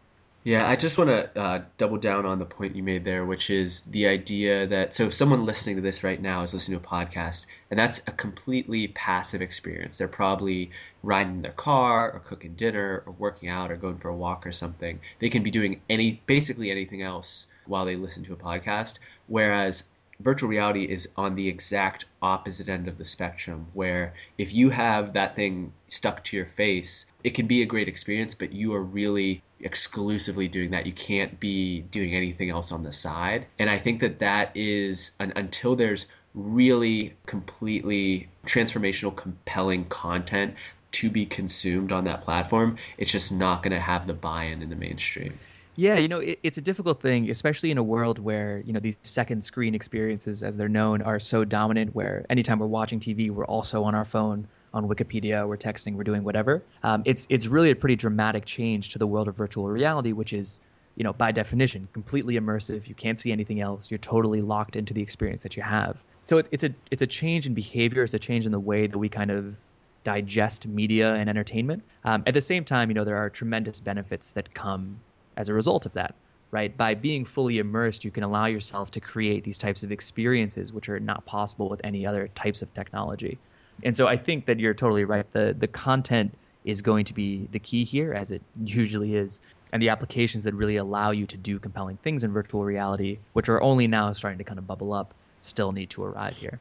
Yeah, 0.45 0.69
I 0.69 0.75
just 0.75 0.99
want 0.99 1.09
to 1.09 1.41
uh, 1.41 1.61
double 1.79 1.97
down 1.97 2.27
on 2.27 2.37
the 2.37 2.45
point 2.45 2.75
you 2.75 2.83
made 2.83 3.03
there, 3.03 3.25
which 3.25 3.49
is 3.49 3.85
the 3.85 4.05
idea 4.05 4.67
that 4.67 4.93
so 4.93 5.09
someone 5.09 5.43
listening 5.43 5.77
to 5.77 5.81
this 5.81 6.03
right 6.03 6.21
now 6.21 6.43
is 6.43 6.53
listening 6.53 6.79
to 6.79 6.85
a 6.85 6.87
podcast, 6.87 7.47
and 7.71 7.79
that's 7.79 8.07
a 8.07 8.11
completely 8.11 8.87
passive 8.87 9.41
experience. 9.41 9.97
They're 9.97 10.07
probably 10.07 10.69
riding 11.01 11.37
in 11.37 11.41
their 11.41 11.51
car, 11.51 12.11
or 12.11 12.19
cooking 12.19 12.53
dinner, 12.53 13.01
or 13.07 13.13
working 13.13 13.49
out, 13.49 13.71
or 13.71 13.75
going 13.75 13.97
for 13.97 14.09
a 14.09 14.15
walk 14.15 14.45
or 14.45 14.51
something. 14.51 14.99
They 15.17 15.29
can 15.29 15.41
be 15.41 15.49
doing 15.49 15.81
any, 15.89 16.21
basically 16.27 16.69
anything 16.69 17.01
else 17.01 17.47
while 17.65 17.85
they 17.85 17.95
listen 17.95 18.21
to 18.25 18.33
a 18.33 18.37
podcast. 18.37 18.99
Whereas 19.25 19.89
virtual 20.19 20.49
reality 20.49 20.83
is 20.83 21.11
on 21.17 21.35
the 21.35 21.49
exact 21.49 22.05
opposite 22.21 22.69
end 22.69 22.87
of 22.87 22.97
the 22.97 23.05
spectrum 23.05 23.65
where 23.73 24.13
if 24.37 24.53
you 24.53 24.69
have 24.69 25.13
that 25.13 25.35
thing 25.35 25.73
stuck 25.87 26.23
to 26.23 26.37
your 26.37 26.45
face 26.45 27.11
it 27.23 27.31
can 27.31 27.47
be 27.47 27.63
a 27.63 27.65
great 27.65 27.89
experience 27.89 28.33
but 28.33 28.53
you 28.53 28.73
are 28.73 28.81
really 28.81 29.43
exclusively 29.59 30.47
doing 30.47 30.71
that. 30.71 30.85
You 30.85 30.91
can't 30.91 31.39
be 31.39 31.81
doing 31.81 32.13
anything 32.13 32.49
else 32.49 32.71
on 32.71 32.83
the 32.83 32.93
side. 32.93 33.47
And 33.59 33.69
i 33.69 33.77
think 33.77 34.01
that 34.01 34.19
that 34.19 34.51
is 34.55 35.15
an, 35.19 35.33
until 35.35 35.75
there's 35.75 36.07
really 36.33 37.15
completely 37.25 38.29
transformational 38.45 39.15
compelling 39.15 39.85
content 39.85 40.55
to 40.91 41.09
be 41.09 41.25
consumed 41.25 41.91
on 41.91 42.05
that 42.05 42.21
platform 42.21 42.77
it's 42.97 43.11
just 43.11 43.33
not 43.33 43.63
going 43.63 43.71
to 43.71 43.79
have 43.79 44.05
the 44.05 44.13
buy-in 44.13 44.61
in 44.61 44.69
the 44.69 44.75
mainstream. 44.75 45.39
Yeah, 45.77 45.95
you 45.95 46.07
know, 46.07 46.19
it, 46.19 46.39
it's 46.41 46.57
a 46.57 46.61
difficult 46.61 47.01
thing, 47.01 47.29
especially 47.29 47.71
in 47.71 47.77
a 47.77 47.83
world 47.83 48.17
where, 48.17 48.61
you 48.65 48.71
know, 48.71 48.79
these 48.79 48.97
second 49.01 49.43
screen 49.43 49.75
experiences, 49.75 50.41
as 50.41 50.55
they're 50.55 50.69
known, 50.69 51.01
are 51.01 51.19
so 51.19 51.43
dominant, 51.43 51.93
where 51.93 52.25
anytime 52.29 52.59
we're 52.59 52.67
watching 52.67 53.01
TV, 53.01 53.29
we're 53.29 53.45
also 53.45 53.83
on 53.83 53.93
our 53.93 54.05
phone, 54.05 54.47
on 54.75 54.87
Wikipedia, 54.87 55.47
we're 55.47 55.57
texting, 55.57 55.95
we're 55.95 56.03
doing 56.03 56.23
whatever. 56.23 56.61
Um, 56.83 57.03
it's, 57.05 57.25
it's 57.29 57.47
really 57.47 57.71
a 57.71 57.75
pretty 57.75 57.95
dramatic 57.95 58.45
change 58.45 58.91
to 58.91 58.99
the 58.99 59.07
world 59.07 59.27
of 59.27 59.35
virtual 59.35 59.67
reality, 59.67 60.11
which 60.11 60.33
is, 60.33 60.59
you 60.95 61.03
know, 61.03 61.13
by 61.13 61.31
definition, 61.31 61.87
completely 61.93 62.35
immersive. 62.35 62.87
You 62.87 62.93
can't 62.93 63.19
see 63.19 63.31
anything 63.31 63.61
else. 63.61 63.89
You're 63.89 63.97
totally 63.97 64.41
locked 64.41 64.75
into 64.75 64.93
the 64.93 65.01
experience 65.01 65.43
that 65.43 65.57
you 65.57 65.63
have. 65.63 65.97
So 66.25 66.39
it, 66.39 66.49
it's 66.51 66.63
a 66.63 66.73
it's 66.89 67.01
a 67.01 67.07
change 67.07 67.47
in 67.47 67.53
behavior. 67.53 68.03
It's 68.03 68.13
a 68.13 68.19
change 68.19 68.45
in 68.45 68.51
the 68.51 68.59
way 68.59 68.87
that 68.87 68.97
we 68.97 69.09
kind 69.09 69.29
of 69.29 69.55
digest 70.03 70.67
media 70.67 71.13
and 71.13 71.29
entertainment. 71.29 71.83
Um, 72.03 72.23
at 72.25 72.33
the 72.33 72.41
same 72.41 72.65
time, 72.65 72.89
you 72.89 72.95
know, 72.95 73.03
there 73.03 73.17
are 73.17 73.29
tremendous 73.29 73.79
benefits 73.79 74.31
that 74.31 74.53
come 74.53 74.99
as 75.37 75.49
a 75.49 75.53
result 75.53 75.85
of 75.85 75.93
that 75.93 76.15
right 76.51 76.77
by 76.77 76.93
being 76.93 77.25
fully 77.25 77.57
immersed 77.57 78.05
you 78.05 78.11
can 78.11 78.23
allow 78.23 78.45
yourself 78.45 78.91
to 78.91 78.99
create 78.99 79.43
these 79.43 79.57
types 79.57 79.83
of 79.83 79.91
experiences 79.91 80.71
which 80.71 80.89
are 80.89 80.99
not 80.99 81.25
possible 81.25 81.67
with 81.69 81.81
any 81.83 82.05
other 82.05 82.29
types 82.29 82.61
of 82.61 82.73
technology 82.73 83.37
and 83.83 83.95
so 83.95 84.07
i 84.07 84.17
think 84.17 84.45
that 84.45 84.59
you're 84.59 84.73
totally 84.73 85.05
right. 85.05 85.29
The 85.31 85.55
the 85.57 85.67
content 85.67 86.35
is 86.63 86.81
going 86.81 87.05
to 87.05 87.13
be 87.13 87.47
the 87.51 87.59
key 87.59 87.83
here 87.83 88.13
as 88.13 88.31
it 88.31 88.41
usually 88.63 89.15
is. 89.15 89.39
And 89.71 89.81
the 89.81 89.89
applications 89.89 90.45
that 90.45 90.53
really 90.53 90.77
allow 90.77 91.11
you 91.11 91.27
to 91.27 91.37
do 91.37 91.59
compelling 91.59 91.97
things 91.97 92.23
in 92.23 92.31
virtual 92.31 92.63
reality 92.63 93.19
which 93.33 93.49
are 93.49 93.61
only 93.61 93.87
now 93.87 94.13
starting 94.13 94.37
to 94.37 94.43
kind 94.43 94.57
of 94.57 94.65
bubble 94.65 94.93
up 94.93 95.13
still 95.41 95.71
need 95.71 95.89
to 95.91 96.03
arrive 96.03 96.37
here. 96.37 96.59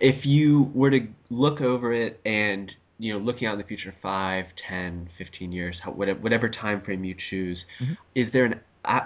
If 0.00 0.26
you 0.26 0.70
were 0.74 0.90
to 0.90 1.08
look 1.30 1.60
over 1.60 1.92
it 1.92 2.20
and 2.24 2.74
you 2.98 3.12
know 3.12 3.18
looking 3.18 3.46
out 3.46 3.52
in 3.52 3.58
the 3.58 3.64
future 3.64 3.92
5 3.92 4.54
10 4.54 5.06
15 5.06 5.52
years 5.52 5.80
whatever 5.82 6.48
time 6.48 6.80
frame 6.80 7.04
you 7.04 7.14
choose 7.14 7.66
mm-hmm. 7.78 7.92
is 8.14 8.32
there 8.32 8.46
an 8.46 8.60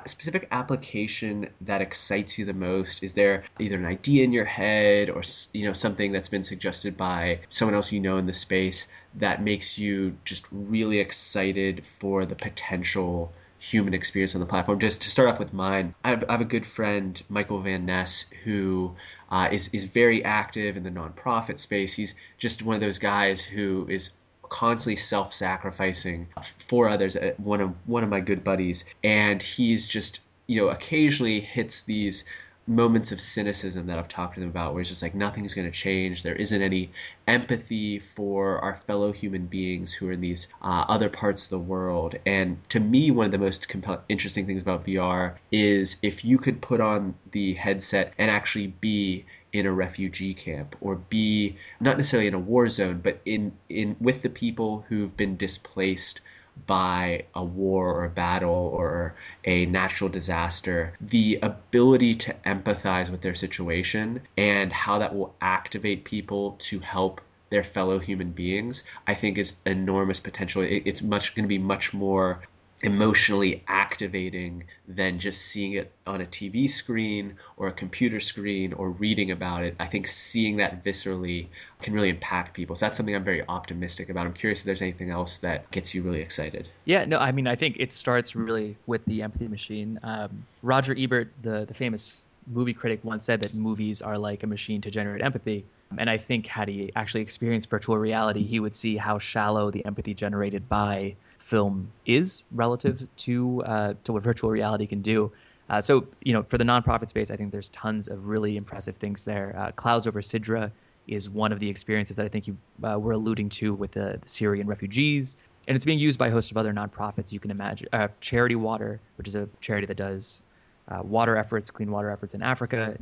specific 0.06 0.48
application 0.50 1.48
that 1.62 1.80
excites 1.80 2.38
you 2.38 2.44
the 2.44 2.54
most 2.54 3.02
is 3.02 3.14
there 3.14 3.44
either 3.58 3.76
an 3.76 3.86
idea 3.86 4.24
in 4.24 4.32
your 4.32 4.44
head 4.44 5.10
or 5.10 5.22
you 5.52 5.66
know 5.66 5.72
something 5.72 6.12
that's 6.12 6.28
been 6.28 6.42
suggested 6.42 6.96
by 6.96 7.40
someone 7.48 7.74
else 7.74 7.92
you 7.92 8.00
know 8.00 8.18
in 8.18 8.26
the 8.26 8.32
space 8.32 8.92
that 9.16 9.42
makes 9.42 9.78
you 9.78 10.16
just 10.24 10.46
really 10.52 11.00
excited 11.00 11.84
for 11.84 12.26
the 12.26 12.36
potential 12.36 13.32
human 13.60 13.92
experience 13.92 14.34
on 14.34 14.40
the 14.40 14.46
platform. 14.46 14.78
Just 14.80 15.02
to 15.02 15.10
start 15.10 15.28
off 15.28 15.38
with 15.38 15.52
mine, 15.52 15.94
I 16.02 16.10
have, 16.10 16.24
I 16.28 16.32
have 16.32 16.40
a 16.40 16.46
good 16.46 16.64
friend, 16.64 17.20
Michael 17.28 17.60
Van 17.60 17.84
Ness, 17.84 18.32
who 18.44 18.96
uh, 19.30 19.50
is 19.52 19.74
is 19.74 19.84
very 19.84 20.24
active 20.24 20.76
in 20.76 20.82
the 20.82 20.90
nonprofit 20.90 21.58
space. 21.58 21.94
He's 21.94 22.14
just 22.38 22.62
one 22.62 22.74
of 22.74 22.80
those 22.80 22.98
guys 22.98 23.44
who 23.44 23.86
is 23.88 24.12
constantly 24.50 24.96
self-sacrificing 24.96 26.28
for 26.42 26.88
others. 26.90 27.16
Uh, 27.16 27.32
one 27.38 27.62
of 27.62 27.74
one 27.86 28.04
of 28.04 28.10
my 28.10 28.20
good 28.20 28.44
buddies, 28.44 28.84
and 29.02 29.42
he's 29.42 29.88
just 29.88 30.20
you 30.46 30.60
know 30.60 30.68
occasionally 30.68 31.40
hits 31.40 31.84
these 31.84 32.24
moments 32.66 33.10
of 33.10 33.20
cynicism 33.20 33.86
that 33.86 33.98
I've 33.98 34.08
talked 34.08 34.34
to 34.34 34.40
them 34.40 34.50
about, 34.50 34.72
where 34.72 34.80
it's 34.80 34.90
just 34.90 35.02
like 35.02 35.14
nothing's 35.14 35.54
going 35.54 35.66
to 35.66 35.76
change. 35.76 36.22
There 36.22 36.34
isn't 36.34 36.62
any 36.62 36.90
empathy 37.26 37.98
for 37.98 38.58
our 38.58 38.74
fellow 38.74 39.12
human 39.12 39.46
beings 39.46 39.94
who 39.94 40.08
are 40.08 40.12
in 40.12 40.20
these 40.20 40.48
uh, 40.62 40.84
other 40.88 41.08
parts 41.08 41.44
of 41.44 41.50
the 41.50 41.58
world. 41.58 42.16
And 42.26 42.58
to 42.70 42.80
me, 42.80 43.10
one 43.10 43.26
of 43.26 43.32
the 43.32 43.38
most 43.38 43.68
comp- 43.68 44.04
interesting 44.08 44.46
things 44.46 44.62
about 44.62 44.84
VR 44.84 45.36
is 45.50 45.98
if 46.02 46.24
you 46.24 46.38
could 46.38 46.60
put 46.60 46.80
on 46.80 47.14
the 47.32 47.54
headset 47.54 48.14
and 48.18 48.30
actually 48.30 48.68
be 48.68 49.24
in 49.52 49.66
a 49.66 49.72
refugee 49.72 50.34
camp 50.34 50.76
or 50.80 50.96
be 50.96 51.56
not 51.80 51.96
necessarily 51.96 52.28
in 52.28 52.34
a 52.34 52.38
war 52.38 52.68
zone 52.68 53.00
but 53.00 53.20
in 53.24 53.52
in 53.68 53.96
with 54.00 54.22
the 54.22 54.30
people 54.30 54.84
who've 54.88 55.16
been 55.16 55.36
displaced 55.36 56.20
by 56.66 57.24
a 57.34 57.44
war 57.44 57.92
or 57.92 58.04
a 58.04 58.10
battle 58.10 58.50
or 58.50 59.14
a 59.44 59.66
natural 59.66 60.10
disaster, 60.10 60.92
the 61.00 61.38
ability 61.42 62.14
to 62.14 62.34
empathize 62.44 63.10
with 63.10 63.20
their 63.22 63.34
situation 63.34 64.20
and 64.36 64.72
how 64.72 64.98
that 64.98 65.14
will 65.14 65.34
activate 65.40 66.04
people 66.04 66.52
to 66.58 66.80
help 66.80 67.20
their 67.50 67.64
fellow 67.64 67.98
human 67.98 68.30
beings, 68.30 68.84
I 69.06 69.14
think 69.14 69.38
is 69.38 69.58
enormous 69.66 70.20
potential. 70.20 70.62
It's 70.62 71.02
much 71.02 71.34
going 71.34 71.44
to 71.44 71.48
be 71.48 71.58
much 71.58 71.92
more 71.92 72.40
emotionally 72.82 73.62
activating 73.68 74.64
than 74.88 75.18
just 75.18 75.42
seeing 75.42 75.74
it 75.74 75.92
on 76.06 76.20
a 76.20 76.24
TV 76.24 76.68
screen 76.68 77.36
or 77.56 77.68
a 77.68 77.72
computer 77.72 78.20
screen 78.20 78.72
or 78.72 78.90
reading 78.90 79.30
about 79.30 79.64
it. 79.64 79.76
I 79.78 79.86
think 79.86 80.06
seeing 80.06 80.56
that 80.56 80.82
viscerally 80.82 81.48
can 81.82 81.92
really 81.92 82.08
impact 82.08 82.54
people. 82.54 82.76
So 82.76 82.86
that's 82.86 82.96
something 82.96 83.14
I'm 83.14 83.24
very 83.24 83.46
optimistic 83.46 84.08
about. 84.08 84.26
I'm 84.26 84.32
curious 84.32 84.60
if 84.60 84.66
there's 84.66 84.82
anything 84.82 85.10
else 85.10 85.40
that 85.40 85.70
gets 85.70 85.94
you 85.94 86.02
really 86.02 86.20
excited. 86.20 86.68
Yeah, 86.84 87.04
no, 87.04 87.18
I 87.18 87.32
mean, 87.32 87.46
I 87.46 87.56
think 87.56 87.76
it 87.78 87.92
starts 87.92 88.34
really 88.34 88.76
with 88.86 89.04
the 89.04 89.22
empathy 89.22 89.48
machine. 89.48 90.00
Um, 90.02 90.46
Roger 90.62 90.94
Ebert, 90.96 91.30
the, 91.42 91.66
the 91.66 91.74
famous 91.74 92.22
movie 92.46 92.74
critic, 92.74 93.00
once 93.02 93.26
said 93.26 93.42
that 93.42 93.54
movies 93.54 94.00
are 94.00 94.16
like 94.16 94.42
a 94.42 94.46
machine 94.46 94.80
to 94.82 94.90
generate 94.90 95.22
empathy. 95.22 95.66
And 95.98 96.08
I 96.08 96.18
think 96.18 96.46
had 96.46 96.68
he 96.68 96.92
actually 96.96 97.22
experienced 97.22 97.68
virtual 97.68 97.98
reality, 97.98 98.44
he 98.44 98.60
would 98.60 98.74
see 98.74 98.96
how 98.96 99.18
shallow 99.18 99.70
the 99.70 99.84
empathy 99.84 100.14
generated 100.14 100.68
by 100.68 101.16
film 101.50 101.90
is 102.06 102.44
relative 102.52 103.06
to 103.16 103.62
uh, 103.64 103.94
to 104.04 104.12
what 104.12 104.22
virtual 104.22 104.50
reality 104.50 104.86
can 104.86 105.02
do. 105.02 105.32
Uh, 105.68 105.80
so 105.80 106.06
you 106.22 106.32
know, 106.32 106.42
for 106.44 106.58
the 106.58 106.64
nonprofit 106.64 107.08
space, 107.08 107.30
I 107.30 107.36
think 107.36 107.50
there's 107.50 107.68
tons 107.70 108.08
of 108.08 108.26
really 108.26 108.56
impressive 108.56 108.96
things 108.96 109.24
there. 109.24 109.54
Uh, 109.58 109.72
Clouds 109.72 110.06
over 110.06 110.22
Sidra 110.22 110.70
is 111.08 111.28
one 111.28 111.52
of 111.52 111.58
the 111.58 111.68
experiences 111.68 112.16
that 112.16 112.26
I 112.26 112.28
think 112.28 112.46
you 112.46 112.56
uh, 112.84 112.98
were 112.98 113.12
alluding 113.12 113.48
to 113.50 113.74
with 113.74 113.90
the, 113.92 114.18
the, 114.22 114.28
Syrian 114.28 114.68
refugees, 114.68 115.36
and 115.66 115.74
it's 115.74 115.84
being 115.84 115.98
used 115.98 116.18
by 116.18 116.28
a 116.28 116.30
host 116.30 116.52
of 116.52 116.56
other 116.56 116.72
nonprofits. 116.72 117.32
You 117.32 117.40
can 117.40 117.50
imagine 117.50 117.88
uh, 117.92 118.08
Charity 118.20 118.54
Water, 118.54 119.00
which 119.16 119.26
is 119.26 119.34
a 119.34 119.48
charity 119.60 119.86
that 119.86 119.96
does 119.96 120.42
uh, 120.88 121.02
water 121.02 121.36
efforts, 121.36 121.70
clean 121.70 121.90
water 121.90 122.10
efforts 122.10 122.34
in 122.34 122.42
Africa, 122.42 122.96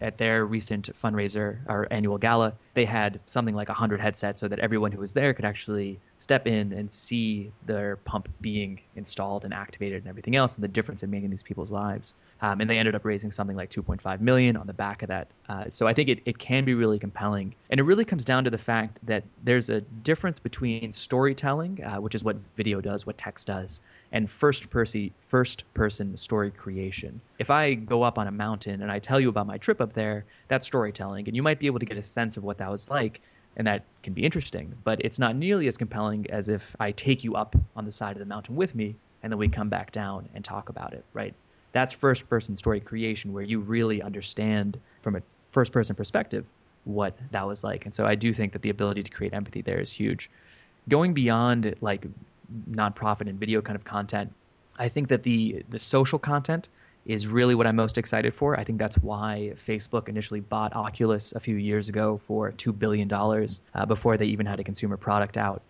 at 0.00 0.18
their 0.18 0.44
recent 0.44 0.90
fundraiser 1.02 1.58
or 1.68 1.86
annual 1.90 2.18
gala, 2.18 2.54
they 2.74 2.84
had 2.84 3.20
something 3.26 3.54
like 3.54 3.68
100 3.68 4.00
headsets 4.00 4.40
so 4.40 4.48
that 4.48 4.58
everyone 4.58 4.92
who 4.92 4.98
was 4.98 5.12
there 5.12 5.32
could 5.34 5.44
actually 5.44 6.00
step 6.16 6.46
in 6.46 6.72
and 6.72 6.92
see 6.92 7.52
their 7.66 7.96
pump 7.96 8.28
being 8.40 8.80
installed 8.96 9.44
and 9.44 9.54
activated 9.54 10.02
and 10.02 10.08
everything 10.08 10.36
else 10.36 10.54
and 10.54 10.64
the 10.64 10.68
difference 10.68 11.02
it 11.02 11.08
made 11.08 11.24
in 11.24 11.30
these 11.30 11.42
people's 11.42 11.70
lives. 11.70 12.14
Um, 12.40 12.60
and 12.60 12.68
they 12.68 12.78
ended 12.78 12.94
up 12.94 13.04
raising 13.04 13.30
something 13.30 13.56
like 13.56 13.70
2.5 13.70 14.20
million 14.20 14.56
on 14.56 14.66
the 14.66 14.72
back 14.72 15.02
of 15.02 15.08
that. 15.08 15.28
Uh, 15.48 15.70
so 15.70 15.86
I 15.86 15.94
think 15.94 16.08
it, 16.08 16.20
it 16.24 16.38
can 16.38 16.64
be 16.64 16.74
really 16.74 16.98
compelling. 16.98 17.54
And 17.70 17.80
it 17.80 17.84
really 17.84 18.04
comes 18.04 18.24
down 18.24 18.44
to 18.44 18.50
the 18.50 18.58
fact 18.58 18.98
that 19.04 19.24
there's 19.42 19.70
a 19.70 19.80
difference 19.80 20.38
between 20.38 20.92
storytelling, 20.92 21.82
uh, 21.82 22.00
which 22.00 22.14
is 22.14 22.22
what 22.22 22.36
video 22.56 22.80
does, 22.80 23.06
what 23.06 23.16
text 23.16 23.46
does, 23.46 23.80
and 24.14 24.30
first 24.30 24.70
person 24.70 25.10
first 25.18 25.64
person 25.74 26.16
story 26.16 26.52
creation. 26.52 27.20
If 27.38 27.50
I 27.50 27.74
go 27.74 28.04
up 28.04 28.16
on 28.16 28.28
a 28.28 28.30
mountain 28.30 28.80
and 28.80 28.90
I 28.90 29.00
tell 29.00 29.18
you 29.20 29.28
about 29.28 29.48
my 29.48 29.58
trip 29.58 29.80
up 29.80 29.92
there, 29.92 30.24
that's 30.48 30.64
storytelling, 30.64 31.26
and 31.26 31.36
you 31.36 31.42
might 31.42 31.58
be 31.58 31.66
able 31.66 31.80
to 31.80 31.84
get 31.84 31.98
a 31.98 32.02
sense 32.02 32.36
of 32.36 32.44
what 32.44 32.58
that 32.58 32.70
was 32.70 32.88
like, 32.88 33.20
and 33.56 33.66
that 33.66 33.84
can 34.04 34.14
be 34.14 34.24
interesting. 34.24 34.72
But 34.84 35.04
it's 35.04 35.18
not 35.18 35.34
nearly 35.34 35.66
as 35.66 35.76
compelling 35.76 36.30
as 36.30 36.48
if 36.48 36.76
I 36.78 36.92
take 36.92 37.24
you 37.24 37.34
up 37.34 37.56
on 37.74 37.84
the 37.84 37.92
side 37.92 38.12
of 38.12 38.20
the 38.20 38.24
mountain 38.24 38.54
with 38.54 38.72
me, 38.74 38.94
and 39.22 39.32
then 39.32 39.38
we 39.38 39.48
come 39.48 39.68
back 39.68 39.90
down 39.90 40.28
and 40.32 40.44
talk 40.44 40.68
about 40.68 40.94
it, 40.94 41.04
right? 41.12 41.34
That's 41.72 41.92
first 41.92 42.28
person 42.28 42.54
story 42.54 42.78
creation 42.78 43.32
where 43.32 43.42
you 43.42 43.58
really 43.58 44.00
understand 44.00 44.78
from 45.02 45.16
a 45.16 45.22
first 45.50 45.72
person 45.72 45.96
perspective 45.96 46.46
what 46.84 47.18
that 47.32 47.44
was 47.48 47.64
like. 47.64 47.84
And 47.84 47.92
so 47.92 48.06
I 48.06 48.14
do 48.14 48.32
think 48.32 48.52
that 48.52 48.62
the 48.62 48.70
ability 48.70 49.02
to 49.02 49.10
create 49.10 49.34
empathy 49.34 49.62
there 49.62 49.80
is 49.80 49.90
huge. 49.90 50.30
Going 50.88 51.14
beyond 51.14 51.74
like 51.80 52.06
nonprofit 52.70 53.28
and 53.28 53.38
video 53.38 53.62
kind 53.62 53.76
of 53.76 53.84
content. 53.84 54.32
I 54.78 54.88
think 54.88 55.08
that 55.08 55.22
the 55.22 55.64
the 55.68 55.78
social 55.78 56.18
content 56.18 56.68
is 57.04 57.26
really 57.28 57.54
what 57.54 57.66
I'm 57.66 57.76
most 57.76 57.98
excited 57.98 58.34
for. 58.34 58.58
I 58.58 58.64
think 58.64 58.78
that's 58.78 58.96
why 58.96 59.52
Facebook 59.66 60.08
initially 60.08 60.40
bought 60.40 60.74
Oculus 60.74 61.32
a 61.32 61.40
few 61.40 61.56
years 61.56 61.88
ago 61.90 62.16
for 62.18 62.50
two 62.52 62.72
billion 62.72 63.08
dollars 63.08 63.60
uh, 63.74 63.86
before 63.86 64.16
they 64.16 64.26
even 64.26 64.46
had 64.46 64.58
a 64.60 64.64
consumer 64.64 64.96
product 64.96 65.36
out. 65.36 65.62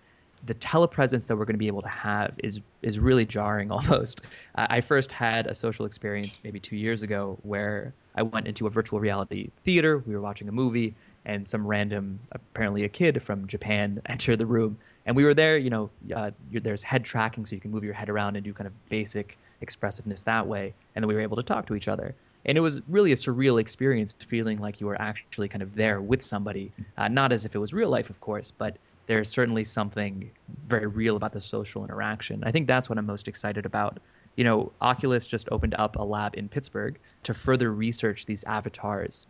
the 0.46 0.54
telepresence 0.54 1.26
that 1.28 1.37
we're 1.37 1.44
going 1.46 1.54
to 1.54 1.58
be 1.58 1.68
able 1.68 1.82
to 1.82 1.88
have 1.88 2.34
is 2.38 2.60
is 2.82 2.98
really 2.98 3.24
jarring 3.24 3.70
almost. 3.76 4.22
I 4.54 4.80
first 4.80 5.12
had 5.12 5.46
a 5.46 5.54
social 5.54 5.87
experience 5.87 6.38
maybe 6.44 6.60
two 6.60 6.76
years 6.76 7.02
ago 7.02 7.38
where 7.42 7.94
I 8.14 8.22
went 8.22 8.46
into 8.46 8.66
a 8.66 8.70
virtual 8.70 9.00
reality 9.00 9.50
theater. 9.64 9.98
We 9.98 10.14
were 10.14 10.20
watching 10.20 10.48
a 10.48 10.52
movie, 10.52 10.94
and 11.24 11.48
some 11.48 11.66
random, 11.66 12.20
apparently 12.32 12.84
a 12.84 12.88
kid 12.88 13.22
from 13.22 13.46
Japan, 13.46 14.02
entered 14.06 14.38
the 14.38 14.46
room, 14.46 14.78
and 15.06 15.16
we 15.16 15.24
were 15.24 15.34
there. 15.34 15.56
You 15.56 15.70
know, 15.70 15.90
uh, 16.14 16.30
there's 16.50 16.82
head 16.82 17.04
tracking, 17.04 17.46
so 17.46 17.54
you 17.54 17.60
can 17.60 17.70
move 17.70 17.84
your 17.84 17.94
head 17.94 18.10
around 18.10 18.37
and 18.37 18.44
do 18.44 18.52
kind 18.52 18.66
of 18.66 18.88
basic 18.88 19.38
expressiveness 19.60 20.22
that 20.22 20.46
way, 20.46 20.74
and 20.94 21.02
then 21.02 21.08
we 21.08 21.14
were 21.14 21.22
able 21.22 21.37
to 21.37 21.42
talk 21.42 21.66
to 21.66 21.74
each 21.74 21.88
other. 21.88 22.14
And 22.46 22.58
it 22.58 22.60
was 22.60 22.82
really 22.88 23.12
a 23.12 23.16
surreal 23.16 23.58
experience, 23.58 24.12
feeling 24.12 24.58
like 24.58 24.80
you 24.80 24.87
were 24.87 25.00
actually 25.00 25.48
kind 25.48 25.62
of 25.62 25.74
there 25.74 26.00
with 26.00 26.22
somebody, 26.22 26.72
uh, 26.96 27.08
not 27.08 27.32
as 27.32 27.46
if 27.46 27.54
it 27.54 27.58
was 27.58 27.72
real 27.72 27.88
life, 27.88 28.10
of 28.10 28.20
course, 28.20 28.52
but 28.56 28.76
there's 29.06 29.30
certainly 29.30 29.64
something 29.64 30.30
very 30.66 30.87
real 30.87 31.16
about 31.16 31.32
the 31.32 31.40
social 31.40 31.84
interaction. 31.84 32.44
I 32.44 32.52
think 32.52 32.66
that's 32.66 32.88
what 32.88 32.98
I'm 32.98 33.06
most 33.06 33.28
excited 33.28 33.64
about. 33.66 33.98
You 34.37 34.44
know, 34.44 34.72
Oculus 34.80 35.26
just 35.26 35.48
opened 35.50 35.74
up 35.78 35.96
a 35.96 36.02
lab 36.02 36.37
in 36.37 36.48
Pittsburgh 36.48 36.98
to 37.24 37.34
further 37.34 37.72
research 37.72 38.26
these 38.26 38.44
avatars 38.44 39.26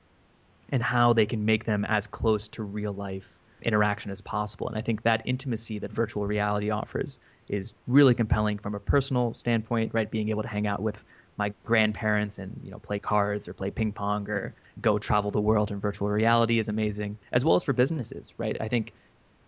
and 0.74 0.82
how 0.82 1.12
they 1.12 1.24
can 1.24 1.44
make 1.44 1.64
them 1.64 1.84
as 1.84 2.08
close 2.08 2.48
to 2.48 2.60
real 2.64 2.92
life 2.92 3.28
interaction 3.62 4.10
as 4.10 4.20
possible. 4.20 4.66
And 4.66 4.76
I 4.76 4.80
think 4.80 5.04
that 5.04 5.22
intimacy 5.24 5.78
that 5.78 5.92
virtual 5.92 6.26
reality 6.26 6.70
offers 6.70 7.20
is 7.48 7.74
really 7.86 8.12
compelling 8.12 8.58
from 8.58 8.74
a 8.74 8.80
personal 8.80 9.34
standpoint, 9.34 9.94
right? 9.94 10.10
Being 10.10 10.30
able 10.30 10.42
to 10.42 10.48
hang 10.48 10.66
out 10.66 10.82
with 10.82 11.04
my 11.36 11.54
grandparents 11.64 12.40
and 12.40 12.60
you 12.64 12.72
know 12.72 12.80
play 12.80 12.98
cards 12.98 13.46
or 13.46 13.52
play 13.52 13.70
ping 13.70 13.92
pong 13.92 14.28
or 14.28 14.52
go 14.80 14.98
travel 14.98 15.30
the 15.30 15.40
world 15.40 15.70
in 15.70 15.78
virtual 15.78 16.08
reality 16.08 16.58
is 16.58 16.68
amazing, 16.68 17.18
as 17.30 17.44
well 17.44 17.54
as 17.54 17.62
for 17.62 17.72
businesses, 17.72 18.34
right? 18.36 18.56
I 18.60 18.66
think 18.66 18.92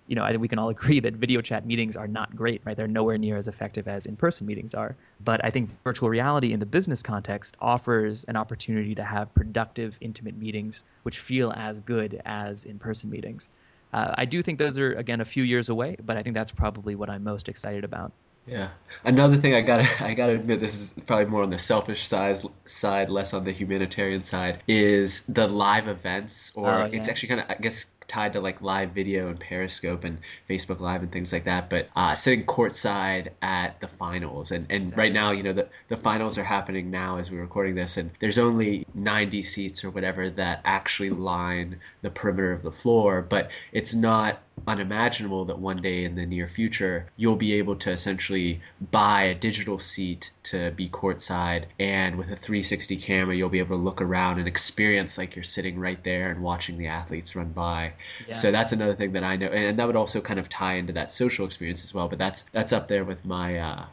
you 0.07 0.15
know, 0.15 0.25
I 0.25 0.31
think 0.31 0.41
we 0.41 0.49
can 0.49 0.59
all 0.59 0.69
agree 0.77 1.01
that 1.01 1.15
video 1.15 1.41
chat 1.41 1.67
meetings 1.67 1.97
are 1.97 2.09
not 2.09 2.35
great, 2.35 2.63
right? 2.65 2.77
They're 2.77 2.89
nowhere 2.89 3.19
near 3.19 3.37
as 3.37 3.49
effective 3.49 3.89
as 3.89 4.07
in-person 4.07 4.47
meetings 4.47 4.75
are. 4.75 4.97
But 5.23 5.45
I 5.45 5.51
think 5.51 5.71
virtual 5.85 6.09
reality 6.09 6.53
in 6.53 6.61
the 6.61 6.67
business 6.67 7.03
context 7.03 7.57
offers 7.61 8.25
an 8.25 8.37
opportunity 8.37 8.95
to 8.97 9.05
have 9.05 9.35
productive, 9.35 9.99
intimate 10.01 10.37
meetings 10.37 10.85
which 11.03 11.19
feel 11.19 11.53
as 11.53 11.81
good 11.81 12.21
as 12.25 12.65
in-person 12.65 13.11
meetings. 13.11 13.49
Uh, 13.93 14.15
I 14.17 14.25
do 14.25 14.43
think 14.43 14.59
those 14.59 14.79
are 14.79 14.93
again 14.93 15.21
a 15.21 15.25
few 15.25 15.43
years 15.43 15.69
away, 15.69 15.97
but 16.05 16.17
I 16.17 16.23
think 16.23 16.35
that's 16.35 16.51
probably 16.51 16.95
what 16.95 17.09
I'm 17.09 17.25
most 17.25 17.49
excited 17.49 17.85
about. 17.85 18.13
Yeah. 18.47 18.69
Another 19.05 19.37
thing 19.37 19.55
I 19.55 19.61
gotta 19.61 19.87
I 20.05 20.15
gotta 20.15 20.35
admit 20.35 20.61
this 20.61 20.81
is 20.81 21.05
probably 21.05 21.27
more 21.27 21.43
on 21.43 21.51
the 21.51 21.59
selfish 21.59 22.07
side 22.07 22.37
side, 22.65 23.11
less 23.11 23.35
on 23.35 23.45
the 23.45 23.53
humanitarian 23.53 24.21
side, 24.21 24.63
is 24.69 25.27
the 25.27 25.49
live 25.49 25.89
events 25.89 26.53
or 26.55 26.73
oh, 26.73 26.79
yeah. 26.79 26.91
it's 26.93 27.09
actually 27.09 27.31
kind 27.31 27.41
of 27.41 27.51
I 27.51 27.55
guess 27.55 27.93
tied 28.09 28.35
to 28.35 28.41
like 28.41 28.63
live 28.63 28.93
video 28.93 29.29
and 29.29 29.39
Periscope 29.39 30.05
and 30.05 30.19
Facebook 30.49 30.81
Live 30.81 31.03
and 31.03 31.13
things 31.13 31.33
like 31.33 31.45
that. 31.45 31.71
But 31.71 31.89
uh, 31.95 32.15
sitting 32.15 32.45
courtside 32.45 33.29
at 33.43 33.81
the 33.81 33.89
finals, 33.89 34.51
and, 34.51 34.67
and 34.71 34.83
exactly. 34.83 35.05
right 35.05 35.13
now, 35.13 35.33
you 35.33 35.43
know, 35.43 35.53
the, 35.53 35.69
the 35.89 35.97
finals 35.97 36.39
are 36.39 36.45
happening 36.45 36.91
now 36.91 37.19
as 37.19 37.31
we're 37.31 37.41
recording 37.41 37.75
this, 37.75 37.97
and 37.97 38.11
there's 38.19 38.39
only 38.39 38.87
90 38.95 39.43
seats 39.43 39.85
or 39.85 39.91
whatever 39.91 40.31
that 40.31 40.61
actually 40.65 41.11
line 41.11 41.81
the 42.03 42.11
perimeter 42.11 42.53
of 42.53 42.63
the 42.63 42.73
floor, 42.73 43.23
but 43.23 43.51
it's 43.73 43.95
not 43.95 44.41
unimaginable 44.67 45.47
that 45.47 45.59
one 45.59 45.77
day 45.77 46.05
in 46.05 46.15
the 46.15 46.27
near 46.27 46.49
future 46.49 47.07
you'll 47.17 47.37
be 47.37 47.55
able 47.55 47.77
to 47.77 47.91
essentially 47.91 48.61
buy 48.91 49.25
a 49.25 49.35
digital 49.35 49.79
seat 49.79 50.31
to 50.43 50.71
be 50.71 50.89
courtside 50.89 51.65
and 51.79 52.17
with 52.17 52.33
a 52.33 52.37
360 52.37 52.97
camera 52.97 53.37
you'll 53.37 53.49
be 53.49 53.59
able 53.59 53.77
to 53.77 53.83
look 53.83 54.01
around 54.01 54.39
and 54.39 54.49
experience 54.49 55.19
like 55.19 55.37
you're 55.37 55.43
sitting 55.43 55.79
right 55.79 56.03
there 56.03 56.31
and 56.31 56.43
watching 56.43 56.79
the 56.79 56.89
athletes 56.89 57.37
run 57.37 57.53
by. 57.53 57.93
Yeah. 58.27 58.35
so 58.35 58.51
that's 58.51 58.73
another 58.73 58.95
thing 58.95 59.13
that 59.13 59.25
i 59.25 59.37
know 59.37 59.49
and 59.49 59.79
that 59.79 59.87
would 59.87 59.97
also 59.97 60.21
kind 60.21 60.41
of 60.41 60.49
tie 60.49 60.75
into 60.75 60.95
that 60.95 61.11
social 61.11 61.47
experience 61.47 61.85
as 61.85 61.95
well 61.95 62.09
but 62.09 62.19
that's 62.19 62.43
that's 62.51 62.73
up 62.73 62.89
there 62.89 63.05
with 63.05 63.25
my 63.25 63.59
uh 63.59 63.85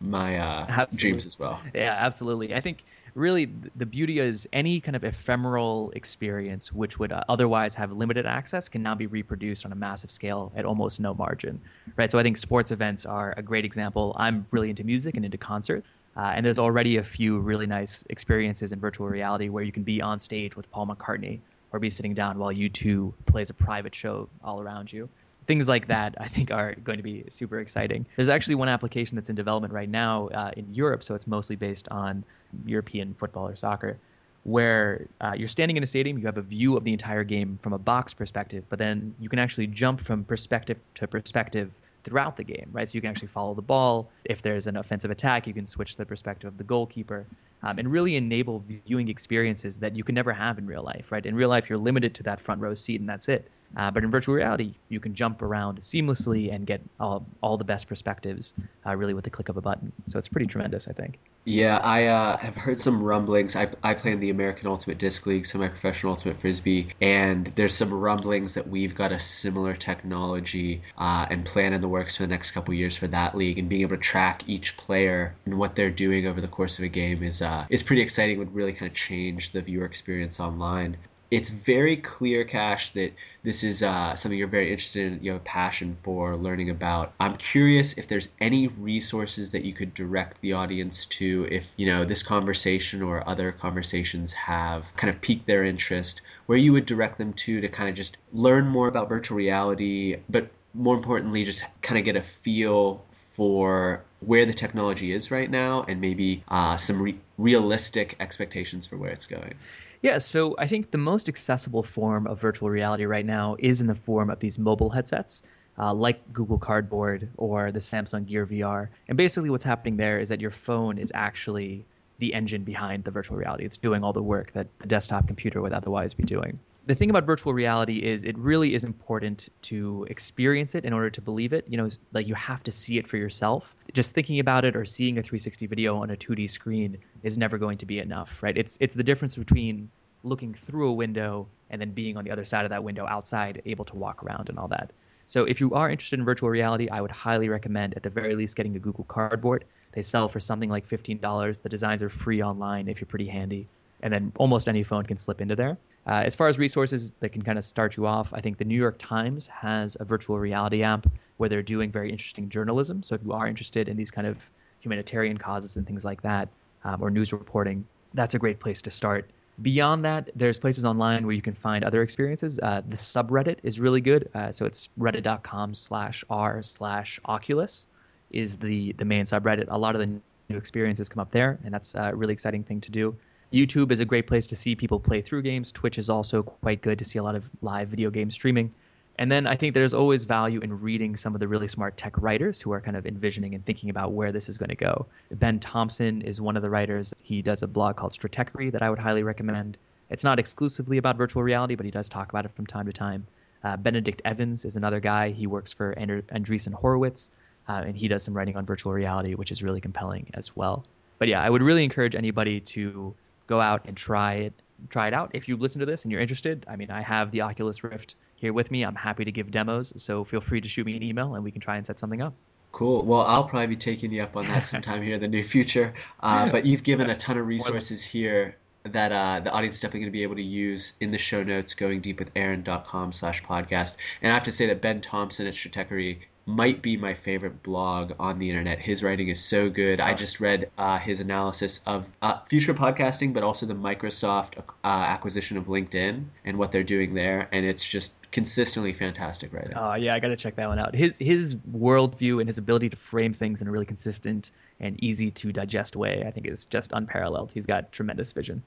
my 0.00 0.38
uh 0.38 0.86
dreams 0.94 1.26
as 1.26 1.38
well. 1.38 1.60
Yeah 1.74 1.94
absolutely. 1.98 2.54
I 2.54 2.60
think 2.60 2.82
really 3.14 3.46
the 3.76 3.86
beauty 3.86 4.18
is 4.18 4.48
any 4.52 4.80
kind 4.80 4.96
of 4.96 5.04
ephemeral 5.04 5.92
experience 5.94 6.72
which 6.72 6.98
would 6.98 7.12
uh, 7.12 7.24
otherwise 7.28 7.74
have 7.74 7.92
limited 7.92 8.26
access 8.26 8.68
can 8.68 8.82
now 8.82 8.94
be 8.94 9.06
reproduced 9.06 9.64
on 9.64 9.72
a 9.72 9.76
massive 9.76 10.10
scale 10.10 10.52
at 10.56 10.64
almost 10.64 11.00
no 11.00 11.14
margin 11.14 11.60
right? 11.96 12.10
So 12.10 12.18
i 12.18 12.22
think 12.22 12.36
sports 12.36 12.70
events 12.70 13.06
are 13.06 13.34
a 13.36 13.42
great 13.42 13.64
example. 13.64 14.14
I'm 14.16 14.46
really 14.50 14.70
into 14.70 14.84
music 14.84 15.16
and 15.16 15.24
into 15.24 15.38
concerts 15.38 15.86
uh, 16.16 16.32
and 16.34 16.44
there's 16.44 16.58
already 16.58 16.96
a 16.96 17.04
few 17.04 17.38
really 17.38 17.66
nice 17.66 18.04
experiences 18.08 18.72
in 18.72 18.80
virtual 18.80 19.08
reality 19.08 19.48
where 19.48 19.62
you 19.62 19.72
can 19.72 19.84
be 19.84 20.02
on 20.02 20.20
stage 20.20 20.56
with 20.56 20.70
paul 20.70 20.86
mccartney 20.86 21.40
or 21.72 21.78
be 21.78 21.90
sitting 21.90 22.14
down 22.14 22.38
while 22.38 22.52
U2 22.52 23.12
plays 23.26 23.50
a 23.50 23.54
private 23.54 23.94
show 23.94 24.28
all 24.42 24.60
around 24.60 24.92
you. 24.92 25.08
Things 25.46 25.68
like 25.68 25.88
that 25.88 26.14
I 26.18 26.28
think 26.28 26.50
are 26.50 26.74
going 26.74 26.98
to 26.98 27.02
be 27.02 27.24
super 27.30 27.58
exciting. 27.58 28.06
There's 28.16 28.28
actually 28.28 28.56
one 28.56 28.68
application 28.68 29.16
that's 29.16 29.30
in 29.30 29.36
development 29.36 29.72
right 29.72 29.88
now 29.88 30.28
uh, 30.28 30.50
in 30.56 30.74
Europe, 30.74 31.02
so 31.02 31.14
it's 31.14 31.26
mostly 31.26 31.56
based 31.56 31.88
on 31.88 32.24
European 32.64 33.14
football 33.14 33.48
or 33.48 33.56
soccer, 33.56 33.98
where 34.44 35.06
uh, 35.20 35.32
you're 35.36 35.48
standing 35.48 35.76
in 35.76 35.82
a 35.82 35.86
stadium, 35.86 36.18
you 36.18 36.26
have 36.26 36.38
a 36.38 36.42
view 36.42 36.76
of 36.76 36.84
the 36.84 36.92
entire 36.92 37.24
game 37.24 37.58
from 37.60 37.72
a 37.72 37.78
box 37.78 38.14
perspective, 38.14 38.64
but 38.68 38.78
then 38.78 39.14
you 39.20 39.28
can 39.28 39.38
actually 39.38 39.66
jump 39.66 40.00
from 40.00 40.24
perspective 40.24 40.78
to 40.94 41.06
perspective 41.06 41.70
throughout 42.04 42.36
the 42.36 42.44
game, 42.44 42.68
right? 42.72 42.88
So 42.88 42.94
you 42.94 43.00
can 43.02 43.10
actually 43.10 43.28
follow 43.28 43.54
the 43.54 43.62
ball. 43.62 44.10
If 44.24 44.40
there's 44.40 44.66
an 44.66 44.76
offensive 44.76 45.10
attack, 45.10 45.46
you 45.46 45.52
can 45.52 45.66
switch 45.66 45.96
the 45.96 46.06
perspective 46.06 46.48
of 46.48 46.56
the 46.56 46.64
goalkeeper 46.64 47.26
um, 47.62 47.78
and 47.78 47.90
really 47.90 48.16
enable 48.16 48.64
viewing 48.86 49.08
experiences 49.08 49.80
that 49.80 49.96
you 49.96 50.04
can 50.04 50.14
never 50.14 50.32
have 50.32 50.58
in 50.58 50.66
real 50.66 50.82
life, 50.82 51.12
right? 51.12 51.24
In 51.24 51.34
real 51.34 51.48
life, 51.48 51.68
you're 51.68 51.78
limited 51.78 52.14
to 52.16 52.22
that 52.24 52.40
front 52.40 52.60
row 52.60 52.74
seat 52.74 53.00
and 53.00 53.08
that's 53.08 53.28
it. 53.28 53.50
Uh, 53.76 53.90
but 53.90 54.02
in 54.02 54.10
virtual 54.10 54.34
reality, 54.34 54.74
you 54.88 54.98
can 54.98 55.14
jump 55.14 55.42
around 55.42 55.78
seamlessly 55.78 56.52
and 56.52 56.66
get 56.66 56.80
all, 56.98 57.24
all 57.40 57.56
the 57.56 57.64
best 57.64 57.86
perspectives 57.86 58.52
uh, 58.84 58.96
really 58.96 59.14
with 59.14 59.24
the 59.24 59.30
click 59.30 59.48
of 59.48 59.56
a 59.56 59.60
button. 59.60 59.92
So 60.08 60.18
it's 60.18 60.28
pretty 60.28 60.46
tremendous, 60.46 60.88
I 60.88 60.92
think. 60.92 61.18
Yeah, 61.44 61.78
I 61.78 62.06
uh, 62.06 62.36
have 62.36 62.56
heard 62.56 62.80
some 62.80 63.02
rumblings. 63.02 63.56
I, 63.56 63.70
I 63.82 63.94
play 63.94 64.12
in 64.12 64.20
the 64.20 64.30
American 64.30 64.66
Ultimate 64.66 64.98
Disc 64.98 65.24
League, 65.26 65.46
semi-professional 65.46 66.12
Ultimate 66.12 66.36
Frisbee, 66.36 66.88
and 67.00 67.46
there's 67.46 67.74
some 67.74 67.94
rumblings 67.94 68.54
that 68.54 68.66
we've 68.66 68.94
got 68.94 69.12
a 69.12 69.20
similar 69.20 69.74
technology 69.74 70.82
uh, 70.98 71.26
and 71.30 71.44
plan 71.44 71.72
in 71.72 71.80
the 71.80 71.88
works 71.88 72.16
for 72.16 72.24
the 72.24 72.28
next 72.28 72.50
couple 72.50 72.74
years 72.74 72.96
for 72.96 73.06
that 73.06 73.36
league. 73.36 73.58
And 73.58 73.68
being 73.68 73.82
able 73.82 73.96
to 73.96 74.02
track 74.02 74.42
each 74.48 74.76
player 74.76 75.34
and 75.46 75.54
what 75.54 75.76
they're 75.76 75.90
doing 75.90 76.26
over 76.26 76.40
the 76.40 76.48
course 76.48 76.78
of 76.78 76.84
a 76.84 76.88
game 76.88 77.22
is 77.22 77.40
uh, 77.50 77.66
is 77.68 77.82
pretty 77.82 78.02
exciting. 78.02 78.38
Would 78.38 78.54
really 78.54 78.72
kind 78.72 78.90
of 78.90 78.96
change 78.96 79.52
the 79.52 79.60
viewer 79.60 79.84
experience 79.84 80.40
online 80.40 80.96
it's 81.30 81.48
very 81.48 81.96
clear, 81.96 82.44
Kash, 82.44 82.90
that 82.90 83.12
this 83.42 83.62
is 83.62 83.82
uh, 83.82 84.16
something 84.16 84.36
you're 84.36 84.48
very 84.48 84.70
interested 84.70 85.12
in. 85.12 85.22
You 85.22 85.32
have 85.32 85.40
a 85.40 85.44
passion 85.44 85.94
for 85.94 86.36
learning 86.36 86.70
about. 86.70 87.12
I'm 87.20 87.36
curious 87.36 87.98
if 87.98 88.08
there's 88.08 88.34
any 88.40 88.66
resources 88.66 89.52
that 89.52 89.64
you 89.64 89.72
could 89.72 89.94
direct 89.94 90.40
the 90.40 90.54
audience 90.54 91.06
to 91.06 91.46
if 91.48 91.72
you 91.76 91.86
know 91.86 92.04
this 92.04 92.24
conversation 92.24 93.02
or 93.02 93.28
other 93.28 93.52
conversations 93.52 94.32
have 94.34 94.92
kind 94.96 95.14
of 95.14 95.20
piqued 95.20 95.46
their 95.46 95.64
interest, 95.64 96.22
where 96.46 96.58
you 96.58 96.72
would 96.72 96.86
direct 96.86 97.18
them 97.18 97.32
to 97.34 97.60
to 97.60 97.68
kind 97.68 97.88
of 97.88 97.94
just 97.94 98.16
learn 98.32 98.66
more 98.66 98.88
about 98.88 99.08
virtual 99.08 99.38
reality, 99.38 100.16
but 100.28 100.50
more 100.74 100.96
importantly, 100.96 101.44
just 101.44 101.64
kind 101.80 101.98
of 101.98 102.04
get 102.04 102.16
a 102.16 102.22
feel 102.22 103.04
for 103.40 104.04
where 104.20 104.44
the 104.44 104.52
technology 104.52 105.12
is 105.12 105.30
right 105.30 105.50
now 105.50 105.82
and 105.88 105.98
maybe 105.98 106.44
uh, 106.46 106.76
some 106.76 107.00
re- 107.00 107.18
realistic 107.38 108.14
expectations 108.20 108.86
for 108.86 108.98
where 108.98 109.12
it's 109.12 109.24
going. 109.24 109.54
Yeah, 110.02 110.18
so 110.18 110.56
I 110.58 110.66
think 110.66 110.90
the 110.90 110.98
most 110.98 111.26
accessible 111.26 111.82
form 111.82 112.26
of 112.26 112.38
virtual 112.38 112.68
reality 112.68 113.06
right 113.06 113.24
now 113.24 113.56
is 113.58 113.80
in 113.80 113.86
the 113.86 113.94
form 113.94 114.28
of 114.28 114.40
these 114.40 114.58
mobile 114.58 114.90
headsets. 114.90 115.42
Uh, 115.78 115.94
like 115.94 116.30
Google 116.30 116.58
Cardboard 116.58 117.30
or 117.38 117.72
the 117.72 117.78
Samsung 117.78 118.26
Gear 118.26 118.44
VR. 118.44 118.88
And 119.08 119.16
basically, 119.16 119.48
what's 119.48 119.64
happening 119.64 119.96
there 119.96 120.18
is 120.18 120.28
that 120.28 120.42
your 120.42 120.50
phone 120.50 120.98
is 120.98 121.10
actually 121.14 121.86
the 122.18 122.34
engine 122.34 122.64
behind 122.64 123.04
the 123.04 123.10
virtual 123.10 123.38
reality. 123.38 123.64
It's 123.64 123.78
doing 123.78 124.04
all 124.04 124.12
the 124.12 124.22
work 124.22 124.52
that 124.52 124.66
the 124.80 124.88
desktop 124.88 125.26
computer 125.26 125.62
would 125.62 125.72
otherwise 125.72 126.12
be 126.12 126.24
doing 126.24 126.58
the 126.86 126.94
thing 126.94 127.10
about 127.10 127.24
virtual 127.24 127.52
reality 127.52 127.96
is 127.96 128.24
it 128.24 128.36
really 128.38 128.74
is 128.74 128.84
important 128.84 129.48
to 129.62 130.06
experience 130.08 130.74
it 130.74 130.84
in 130.84 130.92
order 130.92 131.10
to 131.10 131.20
believe 131.20 131.52
it. 131.52 131.66
You 131.68 131.76
know, 131.76 131.88
like 132.12 132.26
you 132.26 132.34
have 132.34 132.62
to 132.64 132.72
see 132.72 132.98
it 132.98 133.06
for 133.06 133.16
yourself. 133.16 133.74
Just 133.92 134.14
thinking 134.14 134.40
about 134.40 134.64
it 134.64 134.76
or 134.76 134.84
seeing 134.84 135.18
a 135.18 135.22
360 135.22 135.66
video 135.66 135.98
on 135.98 136.10
a 136.10 136.16
2D 136.16 136.50
screen 136.50 136.98
is 137.22 137.36
never 137.38 137.58
going 137.58 137.78
to 137.78 137.86
be 137.86 137.98
enough, 137.98 138.42
right? 138.42 138.56
It's 138.56 138.78
it's 138.80 138.94
the 138.94 139.02
difference 139.02 139.36
between 139.36 139.90
looking 140.22 140.54
through 140.54 140.88
a 140.90 140.92
window 140.92 141.48
and 141.70 141.80
then 141.80 141.92
being 141.92 142.16
on 142.16 142.24
the 142.24 142.30
other 142.30 142.44
side 142.44 142.64
of 142.64 142.70
that 142.70 142.84
window 142.84 143.06
outside, 143.06 143.62
able 143.66 143.84
to 143.86 143.96
walk 143.96 144.22
around 144.22 144.48
and 144.48 144.58
all 144.58 144.68
that. 144.68 144.92
So 145.26 145.44
if 145.44 145.60
you 145.60 145.74
are 145.74 145.88
interested 145.88 146.18
in 146.18 146.24
virtual 146.24 146.50
reality, 146.50 146.88
I 146.88 147.00
would 147.00 147.12
highly 147.12 147.48
recommend 147.48 147.94
at 147.94 148.02
the 148.02 148.10
very 148.10 148.34
least 148.34 148.56
getting 148.56 148.74
a 148.74 148.80
Google 148.80 149.04
Cardboard. 149.04 149.64
They 149.92 150.02
sell 150.02 150.28
for 150.28 150.40
something 150.40 150.68
like 150.68 150.88
$15. 150.88 151.62
The 151.62 151.68
designs 151.68 152.02
are 152.02 152.08
free 152.08 152.42
online 152.42 152.88
if 152.88 153.00
you're 153.00 153.06
pretty 153.06 153.28
handy 153.28 153.68
and 154.02 154.12
then 154.12 154.32
almost 154.36 154.68
any 154.68 154.82
phone 154.82 155.04
can 155.04 155.18
slip 155.18 155.40
into 155.40 155.56
there. 155.56 155.78
Uh, 156.06 156.22
as 156.24 156.34
far 156.34 156.48
as 156.48 156.58
resources 156.58 157.12
that 157.20 157.30
can 157.30 157.42
kind 157.42 157.58
of 157.58 157.64
start 157.64 157.96
you 157.96 158.06
off, 158.06 158.32
I 158.32 158.40
think 158.40 158.58
the 158.58 158.64
New 158.64 158.78
York 158.78 158.96
Times 158.98 159.48
has 159.48 159.96
a 160.00 160.04
virtual 160.04 160.38
reality 160.38 160.82
app 160.82 161.06
where 161.36 161.48
they're 161.48 161.62
doing 161.62 161.90
very 161.90 162.10
interesting 162.10 162.48
journalism. 162.48 163.02
So 163.02 163.14
if 163.14 163.22
you 163.22 163.32
are 163.32 163.46
interested 163.46 163.88
in 163.88 163.96
these 163.96 164.10
kind 164.10 164.26
of 164.26 164.38
humanitarian 164.80 165.36
causes 165.36 165.76
and 165.76 165.86
things 165.86 166.04
like 166.04 166.22
that, 166.22 166.48
um, 166.84 167.02
or 167.02 167.10
news 167.10 167.32
reporting, 167.32 167.86
that's 168.14 168.34
a 168.34 168.38
great 168.38 168.60
place 168.60 168.82
to 168.82 168.90
start. 168.90 169.30
Beyond 169.60 170.06
that, 170.06 170.30
there's 170.34 170.58
places 170.58 170.86
online 170.86 171.26
where 171.26 171.34
you 171.34 171.42
can 171.42 171.52
find 171.52 171.84
other 171.84 172.02
experiences. 172.02 172.58
Uh, 172.58 172.80
the 172.86 172.96
subreddit 172.96 173.58
is 173.62 173.78
really 173.78 174.00
good. 174.00 174.30
Uh, 174.34 174.52
so 174.52 174.64
it's 174.64 174.88
reddit.com 174.98 175.74
slash 175.74 176.24
r 176.30 176.62
slash 176.62 177.20
Oculus 177.26 177.86
is 178.30 178.56
the, 178.56 178.92
the 178.92 179.04
main 179.04 179.24
subreddit. 179.24 179.66
A 179.68 179.76
lot 179.76 179.94
of 179.94 180.00
the 180.00 180.20
new 180.48 180.56
experiences 180.56 181.10
come 181.10 181.20
up 181.20 181.30
there, 181.30 181.58
and 181.62 181.74
that's 181.74 181.94
a 181.94 182.14
really 182.14 182.32
exciting 182.32 182.64
thing 182.64 182.80
to 182.82 182.90
do. 182.90 183.16
YouTube 183.52 183.90
is 183.90 184.00
a 184.00 184.04
great 184.04 184.26
place 184.26 184.48
to 184.48 184.56
see 184.56 184.76
people 184.76 185.00
play 185.00 185.22
through 185.22 185.42
games. 185.42 185.72
Twitch 185.72 185.98
is 185.98 186.08
also 186.08 186.42
quite 186.42 186.82
good 186.82 187.00
to 187.00 187.04
see 187.04 187.18
a 187.18 187.22
lot 187.22 187.34
of 187.34 187.48
live 187.62 187.88
video 187.88 188.10
game 188.10 188.30
streaming. 188.30 188.72
And 189.18 189.30
then 189.30 189.46
I 189.46 189.56
think 189.56 189.74
there's 189.74 189.92
always 189.92 190.24
value 190.24 190.60
in 190.60 190.80
reading 190.80 191.16
some 191.16 191.34
of 191.34 191.40
the 191.40 191.48
really 191.48 191.68
smart 191.68 191.96
tech 191.96 192.16
writers 192.16 192.60
who 192.60 192.72
are 192.72 192.80
kind 192.80 192.96
of 192.96 193.06
envisioning 193.06 193.54
and 193.54 193.64
thinking 193.64 193.90
about 193.90 194.12
where 194.12 194.32
this 194.32 194.48
is 194.48 194.56
going 194.56 194.70
to 194.70 194.76
go. 194.76 195.06
Ben 195.30 195.58
Thompson 195.60 196.22
is 196.22 196.40
one 196.40 196.56
of 196.56 196.62
the 196.62 196.70
writers. 196.70 197.12
He 197.22 197.42
does 197.42 197.62
a 197.62 197.66
blog 197.66 197.96
called 197.96 198.12
Stratechery 198.12 198.72
that 198.72 198.82
I 198.82 198.88
would 198.88 198.98
highly 198.98 199.22
recommend. 199.22 199.76
It's 200.08 200.24
not 200.24 200.38
exclusively 200.38 200.96
about 200.96 201.16
virtual 201.16 201.42
reality, 201.42 201.74
but 201.74 201.84
he 201.84 201.90
does 201.90 202.08
talk 202.08 202.30
about 202.30 202.44
it 202.46 202.52
from 202.54 202.66
time 202.66 202.86
to 202.86 202.92
time. 202.92 203.26
Uh, 203.62 203.76
Benedict 203.76 204.22
Evans 204.24 204.64
is 204.64 204.76
another 204.76 205.00
guy. 205.00 205.30
He 205.30 205.46
works 205.46 205.72
for 205.72 205.92
Ander- 205.98 206.22
Andreessen 206.22 206.72
Horowitz, 206.72 207.30
uh, 207.68 207.82
and 207.86 207.96
he 207.96 208.08
does 208.08 208.22
some 208.22 208.34
writing 208.34 208.56
on 208.56 208.64
virtual 208.64 208.92
reality, 208.92 209.34
which 209.34 209.52
is 209.52 209.62
really 209.62 209.80
compelling 209.80 210.30
as 210.34 210.56
well. 210.56 210.86
But 211.18 211.28
yeah, 211.28 211.42
I 211.42 211.50
would 211.50 211.62
really 211.62 211.84
encourage 211.84 212.14
anybody 212.14 212.60
to 212.60 213.14
go 213.50 213.60
out 213.60 213.82
and 213.86 213.96
try 213.96 214.34
it. 214.34 214.54
Try 214.88 215.08
it 215.08 215.14
out. 215.14 215.32
If 215.34 215.48
you 215.48 215.58
listen 215.58 215.80
to 215.80 215.86
this 215.86 216.04
and 216.04 216.12
you're 216.12 216.22
interested, 216.22 216.64
I 216.66 216.76
mean, 216.76 216.90
I 216.90 217.02
have 217.02 217.32
the 217.32 217.42
Oculus 217.42 217.84
Rift 217.84 218.14
here 218.36 218.54
with 218.54 218.70
me. 218.70 218.82
I'm 218.82 218.94
happy 218.94 219.24
to 219.24 219.32
give 219.32 219.50
demos, 219.50 219.92
so 219.96 220.24
feel 220.24 220.40
free 220.40 220.62
to 220.62 220.68
shoot 220.68 220.86
me 220.86 220.96
an 220.96 221.02
email 221.02 221.34
and 221.34 221.44
we 221.44 221.50
can 221.50 221.60
try 221.60 221.76
and 221.76 221.86
set 221.86 221.98
something 221.98 222.22
up. 222.22 222.32
Cool. 222.72 223.04
Well, 223.04 223.22
I'll 223.22 223.44
probably 223.44 223.66
be 223.66 223.76
taking 223.76 224.12
you 224.12 224.22
up 224.22 224.36
on 224.36 224.46
that 224.46 224.64
sometime 224.64 225.02
here 225.02 225.14
in 225.14 225.20
the 225.20 225.28
near 225.28 225.42
future. 225.42 225.94
Uh, 226.20 226.50
but 226.52 226.64
you've 226.64 226.84
given 226.84 227.10
a 227.10 227.16
ton 227.16 227.36
of 227.36 227.46
resources 227.46 228.04
here 228.04 228.56
that 228.84 229.12
uh, 229.12 229.40
the 229.40 229.50
audience 229.50 229.74
is 229.74 229.82
definitely 229.82 230.00
going 230.00 230.12
to 230.12 230.18
be 230.18 230.22
able 230.22 230.36
to 230.36 230.42
use 230.42 230.94
in 231.00 231.10
the 231.10 231.18
show 231.18 231.42
notes 231.42 231.74
going 231.74 232.00
deep 232.00 232.18
with 232.18 232.30
aaron.com 232.34 233.12
slash 233.12 233.42
podcast 233.42 233.96
and 234.22 234.32
i 234.32 234.34
have 234.34 234.44
to 234.44 234.52
say 234.52 234.68
that 234.68 234.80
ben 234.80 235.02
thompson 235.02 235.46
at 235.46 235.52
stratechery 235.52 236.20
might 236.46 236.82
be 236.82 236.96
my 236.96 237.14
favorite 237.14 237.62
blog 237.62 238.12
on 238.18 238.38
the 238.38 238.50
internet. 238.50 238.80
His 238.80 239.02
writing 239.02 239.28
is 239.28 239.42
so 239.42 239.70
good. 239.70 240.00
I 240.00 240.14
just 240.14 240.40
read 240.40 240.70
uh, 240.76 240.98
his 240.98 241.20
analysis 241.20 241.80
of 241.86 242.10
uh, 242.20 242.40
future 242.40 242.74
podcasting, 242.74 243.34
but 243.34 243.42
also 243.42 243.66
the 243.66 243.74
Microsoft 243.74 244.58
uh, 244.58 244.64
acquisition 244.82 245.56
of 245.56 245.66
LinkedIn 245.66 246.24
and 246.44 246.58
what 246.58 246.72
they're 246.72 246.82
doing 246.82 247.14
there, 247.14 247.48
and 247.52 247.64
it's 247.64 247.86
just 247.88 248.30
consistently 248.30 248.92
fantastic 248.92 249.52
writing. 249.52 249.74
Oh 249.76 249.94
yeah, 249.94 250.14
I 250.14 250.20
got 250.20 250.28
to 250.28 250.36
check 250.36 250.56
that 250.56 250.68
one 250.68 250.78
out. 250.78 250.94
His 250.94 251.18
his 251.18 251.54
worldview 251.54 252.40
and 252.40 252.48
his 252.48 252.58
ability 252.58 252.90
to 252.90 252.96
frame 252.96 253.34
things 253.34 253.62
in 253.62 253.68
a 253.68 253.70
really 253.70 253.86
consistent 253.86 254.50
and 254.80 255.02
easy 255.02 255.30
to 255.30 255.52
digest 255.52 255.94
way, 255.94 256.24
I 256.26 256.30
think, 256.30 256.46
is 256.46 256.66
just 256.66 256.92
unparalleled. 256.92 257.52
He's 257.52 257.66
got 257.66 257.92
tremendous 257.92 258.32
vision. 258.32 258.62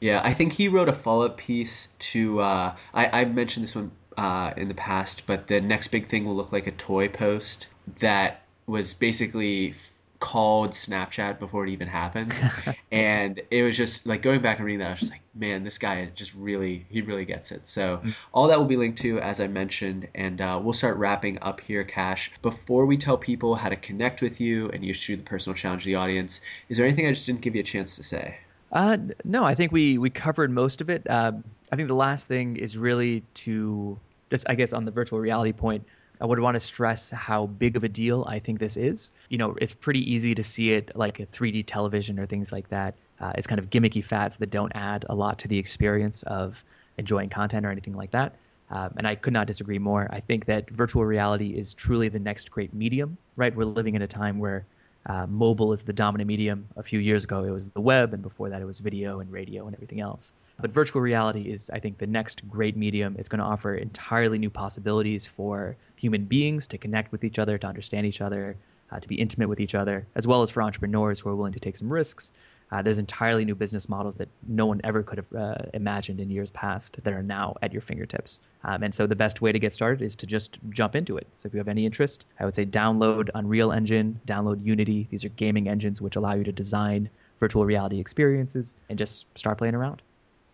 Yeah, 0.00 0.20
I 0.22 0.34
think 0.34 0.52
he 0.52 0.68
wrote 0.68 0.90
a 0.90 0.92
follow-up 0.92 1.38
piece 1.38 1.86
to. 1.98 2.40
Uh, 2.40 2.76
I, 2.92 3.20
I 3.20 3.24
mentioned 3.24 3.64
this 3.64 3.74
one 3.74 3.90
uh, 4.16 4.52
in 4.56 4.68
the 4.68 4.74
past, 4.74 5.26
but 5.26 5.46
the 5.46 5.60
next 5.60 5.88
big 5.88 6.06
thing 6.06 6.24
will 6.24 6.34
look 6.34 6.52
like 6.52 6.66
a 6.66 6.72
toy 6.72 7.08
post 7.08 7.68
that 7.98 8.42
was 8.66 8.94
basically 8.94 9.74
called 10.18 10.70
Snapchat 10.70 11.38
before 11.38 11.64
it 11.64 11.70
even 11.70 11.88
happened. 11.88 12.34
and 12.90 13.40
it 13.50 13.62
was 13.62 13.76
just 13.76 14.06
like 14.06 14.22
going 14.22 14.40
back 14.40 14.58
and 14.58 14.66
reading 14.66 14.80
that, 14.80 14.88
I 14.88 14.90
was 14.90 15.00
just 15.00 15.12
like, 15.12 15.22
man, 15.34 15.62
this 15.62 15.78
guy 15.78 16.08
just 16.14 16.34
really, 16.34 16.86
he 16.90 17.02
really 17.02 17.24
gets 17.24 17.52
it. 17.52 17.66
So 17.66 17.98
mm. 17.98 18.16
all 18.32 18.48
that 18.48 18.58
will 18.58 18.66
be 18.66 18.76
linked 18.76 18.98
to, 19.02 19.20
as 19.20 19.40
I 19.40 19.48
mentioned, 19.48 20.08
and 20.14 20.40
uh, 20.40 20.60
we'll 20.62 20.72
start 20.72 20.96
wrapping 20.96 21.42
up 21.42 21.60
here, 21.60 21.84
Kash. 21.84 22.32
Before 22.42 22.86
we 22.86 22.96
tell 22.96 23.18
people 23.18 23.54
how 23.54 23.68
to 23.68 23.76
connect 23.76 24.22
with 24.22 24.40
you 24.40 24.70
and 24.70 24.84
you 24.84 24.92
shoot 24.92 25.16
the 25.16 25.22
personal 25.22 25.54
challenge 25.54 25.82
to 25.84 25.88
the 25.88 25.96
audience, 25.96 26.40
is 26.68 26.78
there 26.78 26.86
anything 26.86 27.06
I 27.06 27.10
just 27.10 27.26
didn't 27.26 27.42
give 27.42 27.54
you 27.54 27.60
a 27.60 27.64
chance 27.64 27.96
to 27.96 28.02
say? 28.02 28.38
Uh, 28.72 28.96
no, 29.24 29.44
I 29.44 29.54
think 29.54 29.70
we, 29.70 29.96
we 29.98 30.10
covered 30.10 30.50
most 30.50 30.80
of 30.80 30.90
it. 30.90 31.08
Uh, 31.08 31.32
I 31.70 31.76
think 31.76 31.88
the 31.88 31.94
last 31.94 32.26
thing 32.26 32.56
is 32.56 32.76
really 32.76 33.22
to 33.34 33.98
just 34.30 34.48
I 34.48 34.54
guess 34.54 34.72
on 34.72 34.84
the 34.84 34.90
virtual 34.90 35.18
reality 35.18 35.52
point, 35.52 35.84
I 36.20 36.24
would 36.24 36.40
want 36.40 36.54
to 36.54 36.60
stress 36.60 37.10
how 37.10 37.46
big 37.46 37.76
of 37.76 37.84
a 37.84 37.88
deal 37.88 38.24
I 38.26 38.38
think 38.38 38.58
this 38.58 38.76
is. 38.76 39.10
You 39.28 39.38
know, 39.38 39.56
it's 39.60 39.74
pretty 39.74 40.12
easy 40.14 40.34
to 40.34 40.44
see 40.44 40.72
it 40.72 40.96
like 40.96 41.20
a 41.20 41.26
3D 41.26 41.64
television 41.66 42.18
or 42.18 42.26
things 42.26 42.52
like 42.52 42.68
that. 42.70 42.94
Uh, 43.20 43.32
it's 43.36 43.46
kind 43.46 43.58
of 43.58 43.70
gimmicky 43.70 44.04
fads 44.04 44.36
that 44.36 44.50
don't 44.50 44.72
add 44.74 45.04
a 45.08 45.14
lot 45.14 45.40
to 45.40 45.48
the 45.48 45.58
experience 45.58 46.22
of 46.22 46.62
enjoying 46.98 47.28
content 47.28 47.66
or 47.66 47.70
anything 47.70 47.94
like 47.94 48.12
that. 48.12 48.34
Um, 48.70 48.94
and 48.96 49.06
I 49.06 49.14
could 49.14 49.32
not 49.32 49.46
disagree 49.46 49.78
more. 49.78 50.08
I 50.10 50.20
think 50.20 50.46
that 50.46 50.70
virtual 50.70 51.04
reality 51.04 51.50
is 51.50 51.74
truly 51.74 52.08
the 52.08 52.18
next 52.18 52.50
great 52.50 52.74
medium, 52.74 53.16
right? 53.36 53.54
We're 53.54 53.64
living 53.64 53.94
in 53.94 54.02
a 54.02 54.08
time 54.08 54.38
where 54.38 54.66
uh, 55.06 55.26
mobile 55.28 55.72
is 55.72 55.82
the 55.82 55.92
dominant 55.92 56.26
medium. 56.26 56.68
A 56.76 56.82
few 56.82 56.98
years 56.98 57.24
ago, 57.24 57.44
it 57.44 57.50
was 57.50 57.68
the 57.68 57.80
web, 57.80 58.12
and 58.12 58.22
before 58.22 58.50
that, 58.50 58.60
it 58.60 58.64
was 58.64 58.80
video 58.80 59.20
and 59.20 59.30
radio 59.30 59.66
and 59.66 59.74
everything 59.74 60.00
else. 60.00 60.32
But 60.58 60.70
virtual 60.70 61.02
reality 61.02 61.42
is, 61.50 61.70
I 61.70 61.80
think, 61.80 61.98
the 61.98 62.06
next 62.06 62.48
great 62.48 62.76
medium. 62.76 63.16
It's 63.18 63.28
going 63.28 63.40
to 63.40 63.44
offer 63.44 63.74
entirely 63.74 64.38
new 64.38 64.50
possibilities 64.50 65.26
for 65.26 65.76
human 65.96 66.24
beings 66.24 66.68
to 66.68 66.78
connect 66.78 67.12
with 67.12 67.24
each 67.24 67.38
other, 67.38 67.58
to 67.58 67.66
understand 67.66 68.06
each 68.06 68.20
other, 68.20 68.56
uh, 68.90 69.00
to 69.00 69.08
be 69.08 69.16
intimate 69.16 69.48
with 69.48 69.60
each 69.60 69.74
other, 69.74 70.06
as 70.14 70.26
well 70.26 70.42
as 70.42 70.50
for 70.50 70.62
entrepreneurs 70.62 71.20
who 71.20 71.28
are 71.28 71.36
willing 71.36 71.52
to 71.52 71.60
take 71.60 71.76
some 71.76 71.92
risks. 71.92 72.32
Uh, 72.70 72.82
there's 72.82 72.98
entirely 72.98 73.44
new 73.44 73.54
business 73.54 73.88
models 73.88 74.18
that 74.18 74.28
no 74.46 74.66
one 74.66 74.80
ever 74.82 75.02
could 75.02 75.18
have 75.18 75.32
uh, 75.34 75.54
imagined 75.72 76.18
in 76.18 76.30
years 76.30 76.50
past 76.50 76.96
that 77.04 77.12
are 77.12 77.22
now 77.22 77.54
at 77.62 77.72
your 77.72 77.82
fingertips. 77.82 78.40
Um, 78.64 78.82
and 78.82 78.92
so 78.92 79.06
the 79.06 79.14
best 79.14 79.40
way 79.40 79.52
to 79.52 79.58
get 79.60 79.72
started 79.72 80.02
is 80.02 80.16
to 80.16 80.26
just 80.26 80.58
jump 80.70 80.96
into 80.96 81.16
it. 81.16 81.28
So 81.34 81.46
if 81.46 81.54
you 81.54 81.58
have 81.58 81.68
any 81.68 81.86
interest, 81.86 82.26
I 82.40 82.44
would 82.44 82.56
say 82.56 82.66
download 82.66 83.30
Unreal 83.34 83.70
Engine, 83.70 84.20
download 84.26 84.64
Unity. 84.64 85.06
These 85.10 85.24
are 85.24 85.28
gaming 85.28 85.68
engines 85.68 86.00
which 86.00 86.16
allow 86.16 86.34
you 86.34 86.44
to 86.44 86.52
design 86.52 87.08
virtual 87.38 87.64
reality 87.64 88.00
experiences 88.00 88.74
and 88.88 88.98
just 88.98 89.26
start 89.38 89.58
playing 89.58 89.76
around. 89.76 90.02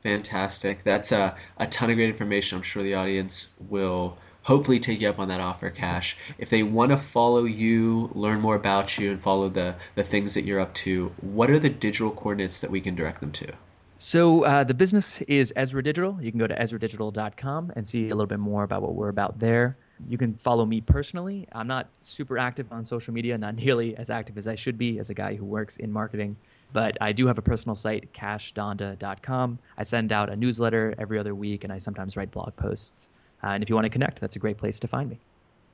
Fantastic. 0.03 0.83
That's 0.83 1.13
a, 1.13 1.37
a 1.57 1.67
ton 1.67 1.91
of 1.91 1.97
great 1.97 2.09
information. 2.09 2.57
I'm 2.57 2.63
sure 2.63 2.83
the 2.83 2.95
audience 2.95 3.53
will 3.69 4.19
hopefully 4.43 4.81
take 4.81 5.01
you 5.01 5.09
up 5.09 5.19
on 5.21 5.29
that 5.29 5.41
offer, 5.41 5.71
Kash. 5.71 6.17
If 6.39 6.51
they 6.51 6.63
want 6.65 6.91
to 6.91 6.97
follow 6.97 7.45
you, 7.45 8.11
learn 8.15 8.41
more 8.41 8.57
about 8.57 8.99
you, 8.99 9.11
and 9.13 9.21
follow 9.21 9.49
the, 9.49 9.77
the 9.95 10.03
things 10.03 10.35
that 10.35 10.45
you're 10.45 10.61
up 10.61 10.75
to, 10.75 11.13
what 11.21 11.51
are 11.51 11.59
the 11.59 11.71
digital 11.71 12.11
coordinates 12.11 12.63
that 12.63 12.71
we 12.71 12.81
can 12.81 12.97
direct 12.97 13.21
them 13.21 13.33
to? 13.33 13.53
So 13.99 14.45
uh, 14.45 14.65
the 14.65 14.75
business 14.75 15.23
is 15.23 15.53
Ezra 15.55 15.81
Digital. 15.81 16.19
You 16.21 16.33
can 16.33 16.41
go 16.41 16.49
to 16.49 16.57
ezradigital.com 16.57 17.73
and 17.77 17.87
see 17.87 18.07
a 18.07 18.15
little 18.17 18.27
bit 18.27 18.41
more 18.41 18.65
about 18.65 18.83
what 18.83 18.95
we're 18.95 19.09
about 19.09 19.39
there. 19.39 19.77
You 20.09 20.19
can 20.19 20.35
follow 20.35 20.67
me 20.67 20.81
personally. 20.81 21.47
I'm 21.53 21.69
not 21.69 21.89
super 22.01 22.37
active 22.37 22.73
on 22.73 22.85
social 22.85 23.15
media, 23.15 23.39
not 23.39 23.55
nearly 23.65 23.97
as 23.97 24.11
active 24.11 24.37
as 24.39 24.49
I 24.49 24.57
should 24.57 24.77
be 24.77 24.99
as 24.99 25.11
a 25.11 25.15
guy 25.15 25.37
who 25.37 25.45
works 25.45 25.77
in 25.77 25.93
marketing. 25.93 26.37
But 26.73 26.99
I 27.01 27.13
do 27.13 27.27
have 27.27 27.39
a 27.39 27.43
personal 27.43 27.75
site, 27.75 28.13
kashdhanda.com. 28.13 29.59
I 29.77 29.83
send 29.83 30.13
out 30.13 30.31
a 30.31 30.37
newsletter 30.37 30.95
every 30.99 31.19
other 31.19 31.35
week, 31.35 31.65
and 31.65 31.73
I 31.73 31.79
sometimes 31.79 32.17
write 32.17 32.31
blog 32.31 32.57
posts. 32.57 33.09
Uh, 33.43 33.49
and 33.49 33.63
if 33.63 33.69
you 33.69 33.75
want 33.75 33.85
to 33.85 33.91
connect, 33.91 34.21
that's 34.21 34.37
a 34.37 34.39
great 34.39 34.59
place 34.59 34.81
to 34.81 34.89
find 34.89 35.11
me. 35.11 35.19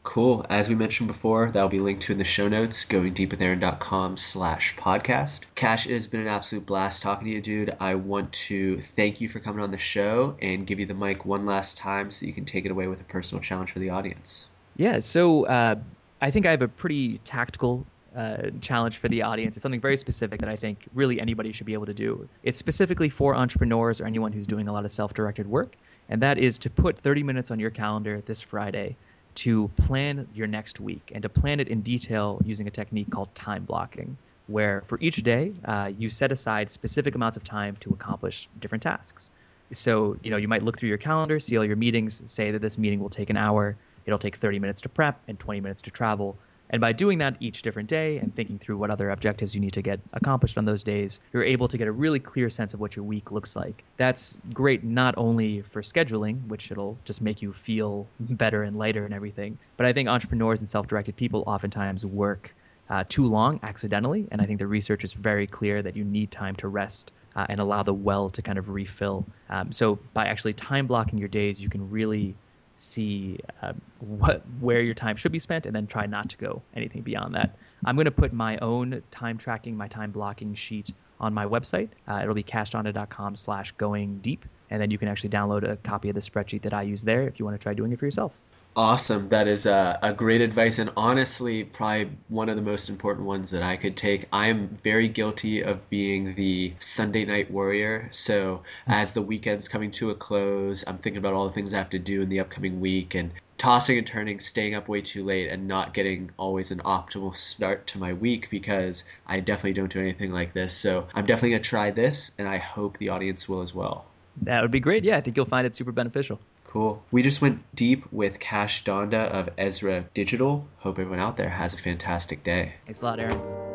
Cool. 0.03 0.47
As 0.49 0.69
we 0.69 0.75
mentioned 0.75 1.09
before, 1.09 1.51
that'll 1.51 1.69
be 1.69 1.81
linked 1.81 2.03
to 2.05 2.13
in 2.13 2.19
the 2.19 2.25
show 2.25 2.49
notes, 2.49 2.87
going 2.87 3.13
deepwithaaron.com 3.13 4.17
slash 4.17 4.75
podcast. 4.77 5.45
Kash, 5.55 5.87
it 5.87 5.93
has 5.93 6.07
been 6.07 6.23
an 6.23 6.29
absolute 6.29 6.65
blast 6.65 7.03
talking 7.03 7.27
to 7.27 7.31
you, 7.31 7.43
dude. 7.43 7.77
I 7.79 7.97
want 7.97 8.33
to 8.33 8.79
thank 8.79 9.21
you 9.21 9.29
for 9.29 9.39
coming 9.39 9.63
on 9.63 9.71
the 9.71 9.79
show 9.79 10.37
and 10.41 10.67
give 10.67 10.81
you 10.81 10.87
the 10.87 10.95
mic 10.95 11.27
one 11.27 11.45
last 11.45 11.77
time 11.77 12.11
so 12.11 12.27
you 12.27 12.33
can 12.33 12.47
take 12.47 12.65
it 12.65 12.71
away 12.71 12.87
with 12.87 13.03
a 13.03 13.05
personal 13.05 13.43
challenge 13.43 13.73
for 13.73 13.81
the 13.81 13.91
audience. 13.91 14.49
Yeah, 14.77 15.01
so 15.01 15.45
uh, 15.45 15.75
I 16.23 16.31
think 16.31 16.47
I 16.47 16.53
have 16.53 16.63
a 16.63 16.69
pretty 16.69 17.19
tactical 17.19 17.85
uh, 18.16 18.51
challenge 18.61 18.97
for 18.97 19.09
the 19.09 19.23
audience. 19.23 19.57
It's 19.57 19.62
something 19.62 19.81
very 19.81 19.97
specific 19.97 20.40
that 20.40 20.49
I 20.49 20.57
think 20.57 20.87
really 20.94 21.21
anybody 21.21 21.53
should 21.53 21.66
be 21.66 21.75
able 21.75 21.87
to 21.87 21.94
do. 21.94 22.29
It's 22.42 22.59
specifically 22.59 23.09
for 23.09 23.35
entrepreneurs 23.35 24.01
or 24.01 24.07
anyone 24.07 24.33
who's 24.33 24.47
doing 24.47 24.68
a 24.68 24.73
lot 24.73 24.85
of 24.85 24.92
self 24.92 25.14
directed 25.14 25.47
work, 25.47 25.77
and 26.09 26.23
that 26.23 26.38
is 26.38 26.61
to 26.61 26.71
put 26.71 26.99
30 26.99 27.23
minutes 27.23 27.51
on 27.51 27.61
your 27.61 27.71
calendar 27.71 28.23
this 28.25 28.40
Friday 28.40 28.97
to 29.37 29.68
plan 29.77 30.27
your 30.35 30.47
next 30.47 30.81
week 30.81 31.12
and 31.14 31.23
to 31.23 31.29
plan 31.29 31.61
it 31.61 31.68
in 31.68 31.83
detail 31.83 32.40
using 32.44 32.66
a 32.66 32.71
technique 32.71 33.11
called 33.11 33.33
time 33.35 33.64
blocking, 33.64 34.16
where 34.49 34.83
for 34.87 34.99
each 35.01 35.23
day 35.23 35.53
uh, 35.64 35.90
you 35.97 36.09
set 36.09 36.33
aside 36.33 36.71
specific 36.71 37.14
amounts 37.14 37.37
of 37.37 37.44
time 37.44 37.77
to 37.77 37.90
accomplish 37.90 38.49
different 38.59 38.83
tasks. 38.83 39.31
So, 39.73 40.16
you 40.23 40.31
know, 40.31 40.38
you 40.38 40.49
might 40.49 40.62
look 40.62 40.79
through 40.79 40.88
your 40.88 40.99
calendar, 40.99 41.38
see 41.38 41.57
all 41.57 41.64
your 41.64 41.77
meetings, 41.77 42.23
say 42.27 42.51
that 42.53 42.61
this 42.61 42.79
meeting 42.79 43.01
will 43.01 43.11
take 43.11 43.31
an 43.31 43.37
hour, 43.37 43.77
it'll 44.07 44.18
take 44.18 44.37
30 44.37 44.59
minutes 44.59 44.81
to 44.81 44.88
prep 44.88 45.21
and 45.29 45.38
20 45.38 45.61
minutes 45.61 45.83
to 45.83 45.90
travel 45.90 46.37
and 46.71 46.81
by 46.81 46.93
doing 46.93 47.19
that 47.19 47.37
each 47.41 47.63
different 47.63 47.89
day 47.89 48.19
and 48.19 48.35
thinking 48.35 48.59
through 48.59 48.77
what 48.77 48.91
other 48.91 49.11
objectives 49.11 49.55
you 49.55 49.61
need 49.61 49.73
to 49.75 49.83
get 49.83 50.01
accomplished 50.13 50.59
on 50.59 50.65
those 50.65 50.85
days, 50.85 51.21
you're 51.33 51.45
able 51.45 51.69
to 51.69 51.79
get 51.79 51.89
a 51.89 51.93
really 51.93 52.19
clear 52.19 52.51
sense 52.51 52.75
of 52.75 52.81
what 52.81 52.97
your 52.97 53.05
week 53.05 53.31
looks 53.31 53.57
like. 53.57 53.85
That's 53.97 54.37
great 54.53 54.85
not 54.85 55.15
only 55.17 55.63
for 55.63 55.83
scheduling, 55.83 56.47
which 56.49 56.71
it'll 56.71 56.99
just 57.05 57.23
make 57.23 57.43
you 57.43 57.53
feel 57.53 58.07
better 58.21 58.63
and 58.63 58.77
lighter 58.77 59.05
and 59.05 59.15
everything, 59.15 59.59
but 59.77 59.87
I 59.87 59.93
think 59.93 60.09
entrepreneurs 60.09 60.61
and 60.61 60.69
self 60.69 60.87
directed 60.87 61.17
people 61.17 61.45
oftentimes 61.47 62.05
work 62.05 62.55
uh, 62.91 63.05
too 63.09 63.27
long 63.27 63.61
accidentally. 63.63 64.29
And 64.31 64.41
I 64.41 64.47
think 64.47 64.59
the 64.59 64.67
research 64.67 65.05
is 65.05 65.13
very 65.13 65.47
clear 65.47 65.83
that 65.83 65.97
you 65.97 66.05
need 66.05 66.31
time 66.31 66.57
to 66.57 66.69
rest 66.69 67.13
uh, 67.37 67.47
and 67.49 67.61
allow 67.61 67.83
the 67.83 67.95
well 67.95 68.31
to 68.31 68.43
kind 68.43 68.59
of 68.59 68.71
refill. 68.71 69.27
Um, 69.49 69.73
so 69.73 69.99
by 70.15 70.27
actually 70.27 70.55
time 70.55 70.87
blocking 70.87 71.19
your 71.19 71.29
days, 71.29 71.61
you 71.61 71.69
can 71.69 71.91
really 71.91 72.35
see 72.81 73.38
uh, 73.62 73.73
what 74.01 74.43
where 74.61 74.81
your 74.81 74.95
time 74.95 75.17
should 75.17 75.33
be 75.33 75.38
spent, 75.38 75.67
and 75.67 75.75
then 75.75 75.87
try 75.87 76.07
not 76.07 76.31
to 76.31 76.37
go 76.37 76.62
anything 76.75 77.03
beyond 77.03 77.35
that. 77.35 77.57
I'm 77.85 77.97
going 77.97 78.07
to 78.07 78.11
put 78.11 78.33
my 78.33 78.59
own 78.59 79.03
time 79.11 79.38
tracking, 79.38 79.77
my 79.77 79.88
time 79.88 80.11
blocking 80.11 80.55
sheet 80.55 80.93
on 81.21 81.35
my 81.35 81.47
website. 81.47 81.88
Uh, 82.07 82.21
it'll 82.23 82.35
be 82.35 82.43
kashdhanda.com 82.43 83.37
slash 83.37 83.73
going 83.73 84.19
deep. 84.19 84.45
And 84.71 84.81
then 84.81 84.91
you 84.91 84.99
can 84.99 85.09
actually 85.09 85.31
download 85.31 85.69
a 85.69 85.77
copy 85.77 86.09
of 86.09 86.14
the 86.14 86.21
spreadsheet 86.21 86.62
that 86.62 86.75
I 86.75 86.83
use 86.83 87.03
there 87.03 87.23
if 87.23 87.38
you 87.38 87.45
want 87.45 87.59
to 87.59 87.62
try 87.62 87.75
doing 87.75 87.93
it 87.93 87.99
for 87.99 88.05
yourself. 88.05 88.33
Awesome. 88.79 89.31
That 89.31 89.49
is 89.49 89.67
a, 89.67 89.99
a, 90.05 90.12
great 90.12 90.41
advice, 90.41 90.79
and 90.79 90.91
honestly, 90.97 91.64
probably 91.64 92.12
one 92.29 92.49
of 92.49 92.55
the 92.55 92.62
most 92.62 92.91
important 92.91 93.27
ones 93.27 93.51
that 93.51 93.64
I 93.64 93.77
could 93.77 93.97
take. 93.97 94.27
I 94.33 94.51
am 94.51 94.69
very 94.69 95.09
guilty 95.09 95.62
of 95.64 95.91
being 95.91 96.37
the 96.37 96.75
Sunday 96.79 97.25
night 97.25 97.51
warrior. 97.51 98.07
So, 98.12 98.62
hmm. 98.87 98.93
as 98.93 99.14
the 99.14 99.23
weekend's 99.23 99.67
coming 99.67 99.91
to 99.99 100.11
a 100.11 100.14
close, 100.14 100.87
I'm 100.87 100.97
thinking 100.97 101.19
about 101.19 101.35
all 101.35 101.49
the 101.49 101.55
things 101.55 101.75
I 101.75 101.79
have 101.79 101.91
to 101.91 101.99
do 101.99 102.23
in 102.23 102.29
the 102.29 102.38
upcoming 102.38 102.79
week 102.79 103.17
and 103.17 103.33
tossing 103.57 103.99
and 103.99 104.07
turning, 104.07 104.38
staying 104.38 104.77
up 104.77 104.87
way 104.87 105.01
too 105.01 105.25
late, 105.25 105.49
and 105.49 105.67
not 105.67 105.93
getting 105.93 106.31
always 106.37 106.71
an 106.71 106.79
optimal 106.79 107.35
start 107.35 107.88
to 107.88 107.99
my 107.99 108.12
week 108.12 108.49
because 108.49 109.11
I 109.27 109.41
definitely 109.41 109.73
don't 109.73 109.91
do 109.91 109.99
anything 109.99 110.31
like 110.31 110.53
this. 110.53 110.73
So, 110.73 111.09
I'm 111.12 111.27
definitely 111.27 111.51
going 111.51 111.62
to 111.62 111.69
try 111.69 111.91
this, 111.91 112.31
and 112.38 112.47
I 112.47 112.59
hope 112.59 112.97
the 112.97 113.09
audience 113.09 113.49
will 113.49 113.61
as 113.61 113.75
well. 113.75 114.07
That 114.43 114.62
would 114.62 114.71
be 114.71 114.79
great. 114.79 115.03
Yeah, 115.03 115.17
I 115.17 115.21
think 115.21 115.37
you'll 115.37 115.47
find 115.47 115.67
it 115.67 115.75
super 115.75 115.91
beneficial. 115.91 116.38
Cool. 116.69 117.03
We 117.11 117.23
just 117.23 117.41
went 117.41 117.63
deep 117.75 118.13
with 118.13 118.39
Kash 118.39 118.85
Dhanda 118.85 119.27
of 119.29 119.49
Ezra 119.57 120.05
Digital. 120.13 120.67
Hope 120.79 120.99
everyone 120.99 121.19
out 121.19 121.39
there 121.39 121.49
has 121.49 121.73
a 121.73 121.79
fantastic 121.79 122.45
day. 122.45 122.75
Thanks 122.85 123.01
a 123.01 123.07
lot, 123.07 123.19
Aaron. 123.19 123.68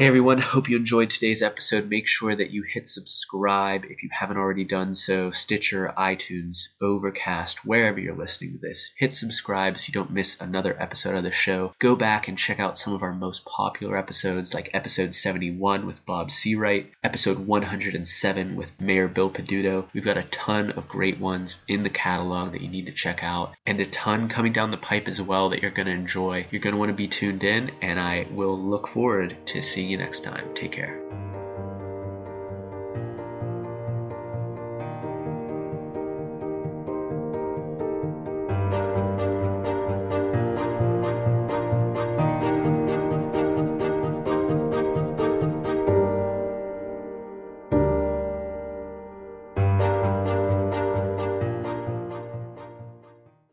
Hey 0.00 0.06
everyone, 0.06 0.38
hope 0.38 0.70
you 0.70 0.78
enjoyed 0.78 1.10
today's 1.10 1.42
episode. 1.42 1.90
Make 1.90 2.08
sure 2.08 2.34
that 2.34 2.52
you 2.52 2.62
hit 2.62 2.86
subscribe 2.86 3.84
if 3.84 4.02
you 4.02 4.08
haven't 4.10 4.38
already 4.38 4.64
done 4.64 4.94
so. 4.94 5.30
Stitcher, 5.30 5.92
iTunes, 5.94 6.68
Overcast, 6.80 7.66
wherever 7.66 8.00
you're 8.00 8.16
listening 8.16 8.52
to 8.52 8.58
this. 8.58 8.94
Hit 8.96 9.12
subscribe 9.12 9.76
so 9.76 9.88
you 9.88 9.92
don't 9.92 10.10
miss 10.10 10.40
another 10.40 10.74
episode 10.80 11.16
of 11.16 11.22
the 11.22 11.30
show. 11.30 11.74
Go 11.78 11.96
back 11.96 12.28
and 12.28 12.38
check 12.38 12.58
out 12.58 12.78
some 12.78 12.94
of 12.94 13.02
our 13.02 13.12
most 13.12 13.44
popular 13.44 13.94
episodes, 13.94 14.54
like 14.54 14.70
episode 14.72 15.14
71 15.14 15.84
with 15.84 16.06
Bob 16.06 16.28
Seawright, 16.28 16.86
episode 17.04 17.38
107 17.38 18.56
with 18.56 18.80
Mayor 18.80 19.06
Bill 19.06 19.28
Peduto. 19.28 19.84
We've 19.92 20.02
got 20.02 20.16
a 20.16 20.22
ton 20.22 20.70
of 20.70 20.88
great 20.88 21.20
ones 21.20 21.62
in 21.68 21.82
the 21.82 21.90
catalog 21.90 22.52
that 22.52 22.62
you 22.62 22.70
need 22.70 22.86
to 22.86 22.92
check 22.92 23.22
out, 23.22 23.52
and 23.66 23.78
a 23.78 23.84
ton 23.84 24.28
coming 24.30 24.54
down 24.54 24.70
the 24.70 24.78
pipe 24.78 25.08
as 25.08 25.20
well 25.20 25.50
that 25.50 25.60
you're 25.60 25.70
going 25.70 25.88
to 25.88 25.92
enjoy. 25.92 26.46
You're 26.50 26.62
going 26.62 26.72
to 26.72 26.80
want 26.80 26.88
to 26.88 26.94
be 26.94 27.06
tuned 27.06 27.44
in, 27.44 27.72
and 27.82 28.00
I 28.00 28.26
will 28.30 28.58
look 28.58 28.88
forward 28.88 29.36
to 29.48 29.60
seeing 29.60 29.89
you 29.90 29.98
next 29.98 30.20
time. 30.20 30.48
Take 30.54 30.72
care. 30.72 31.00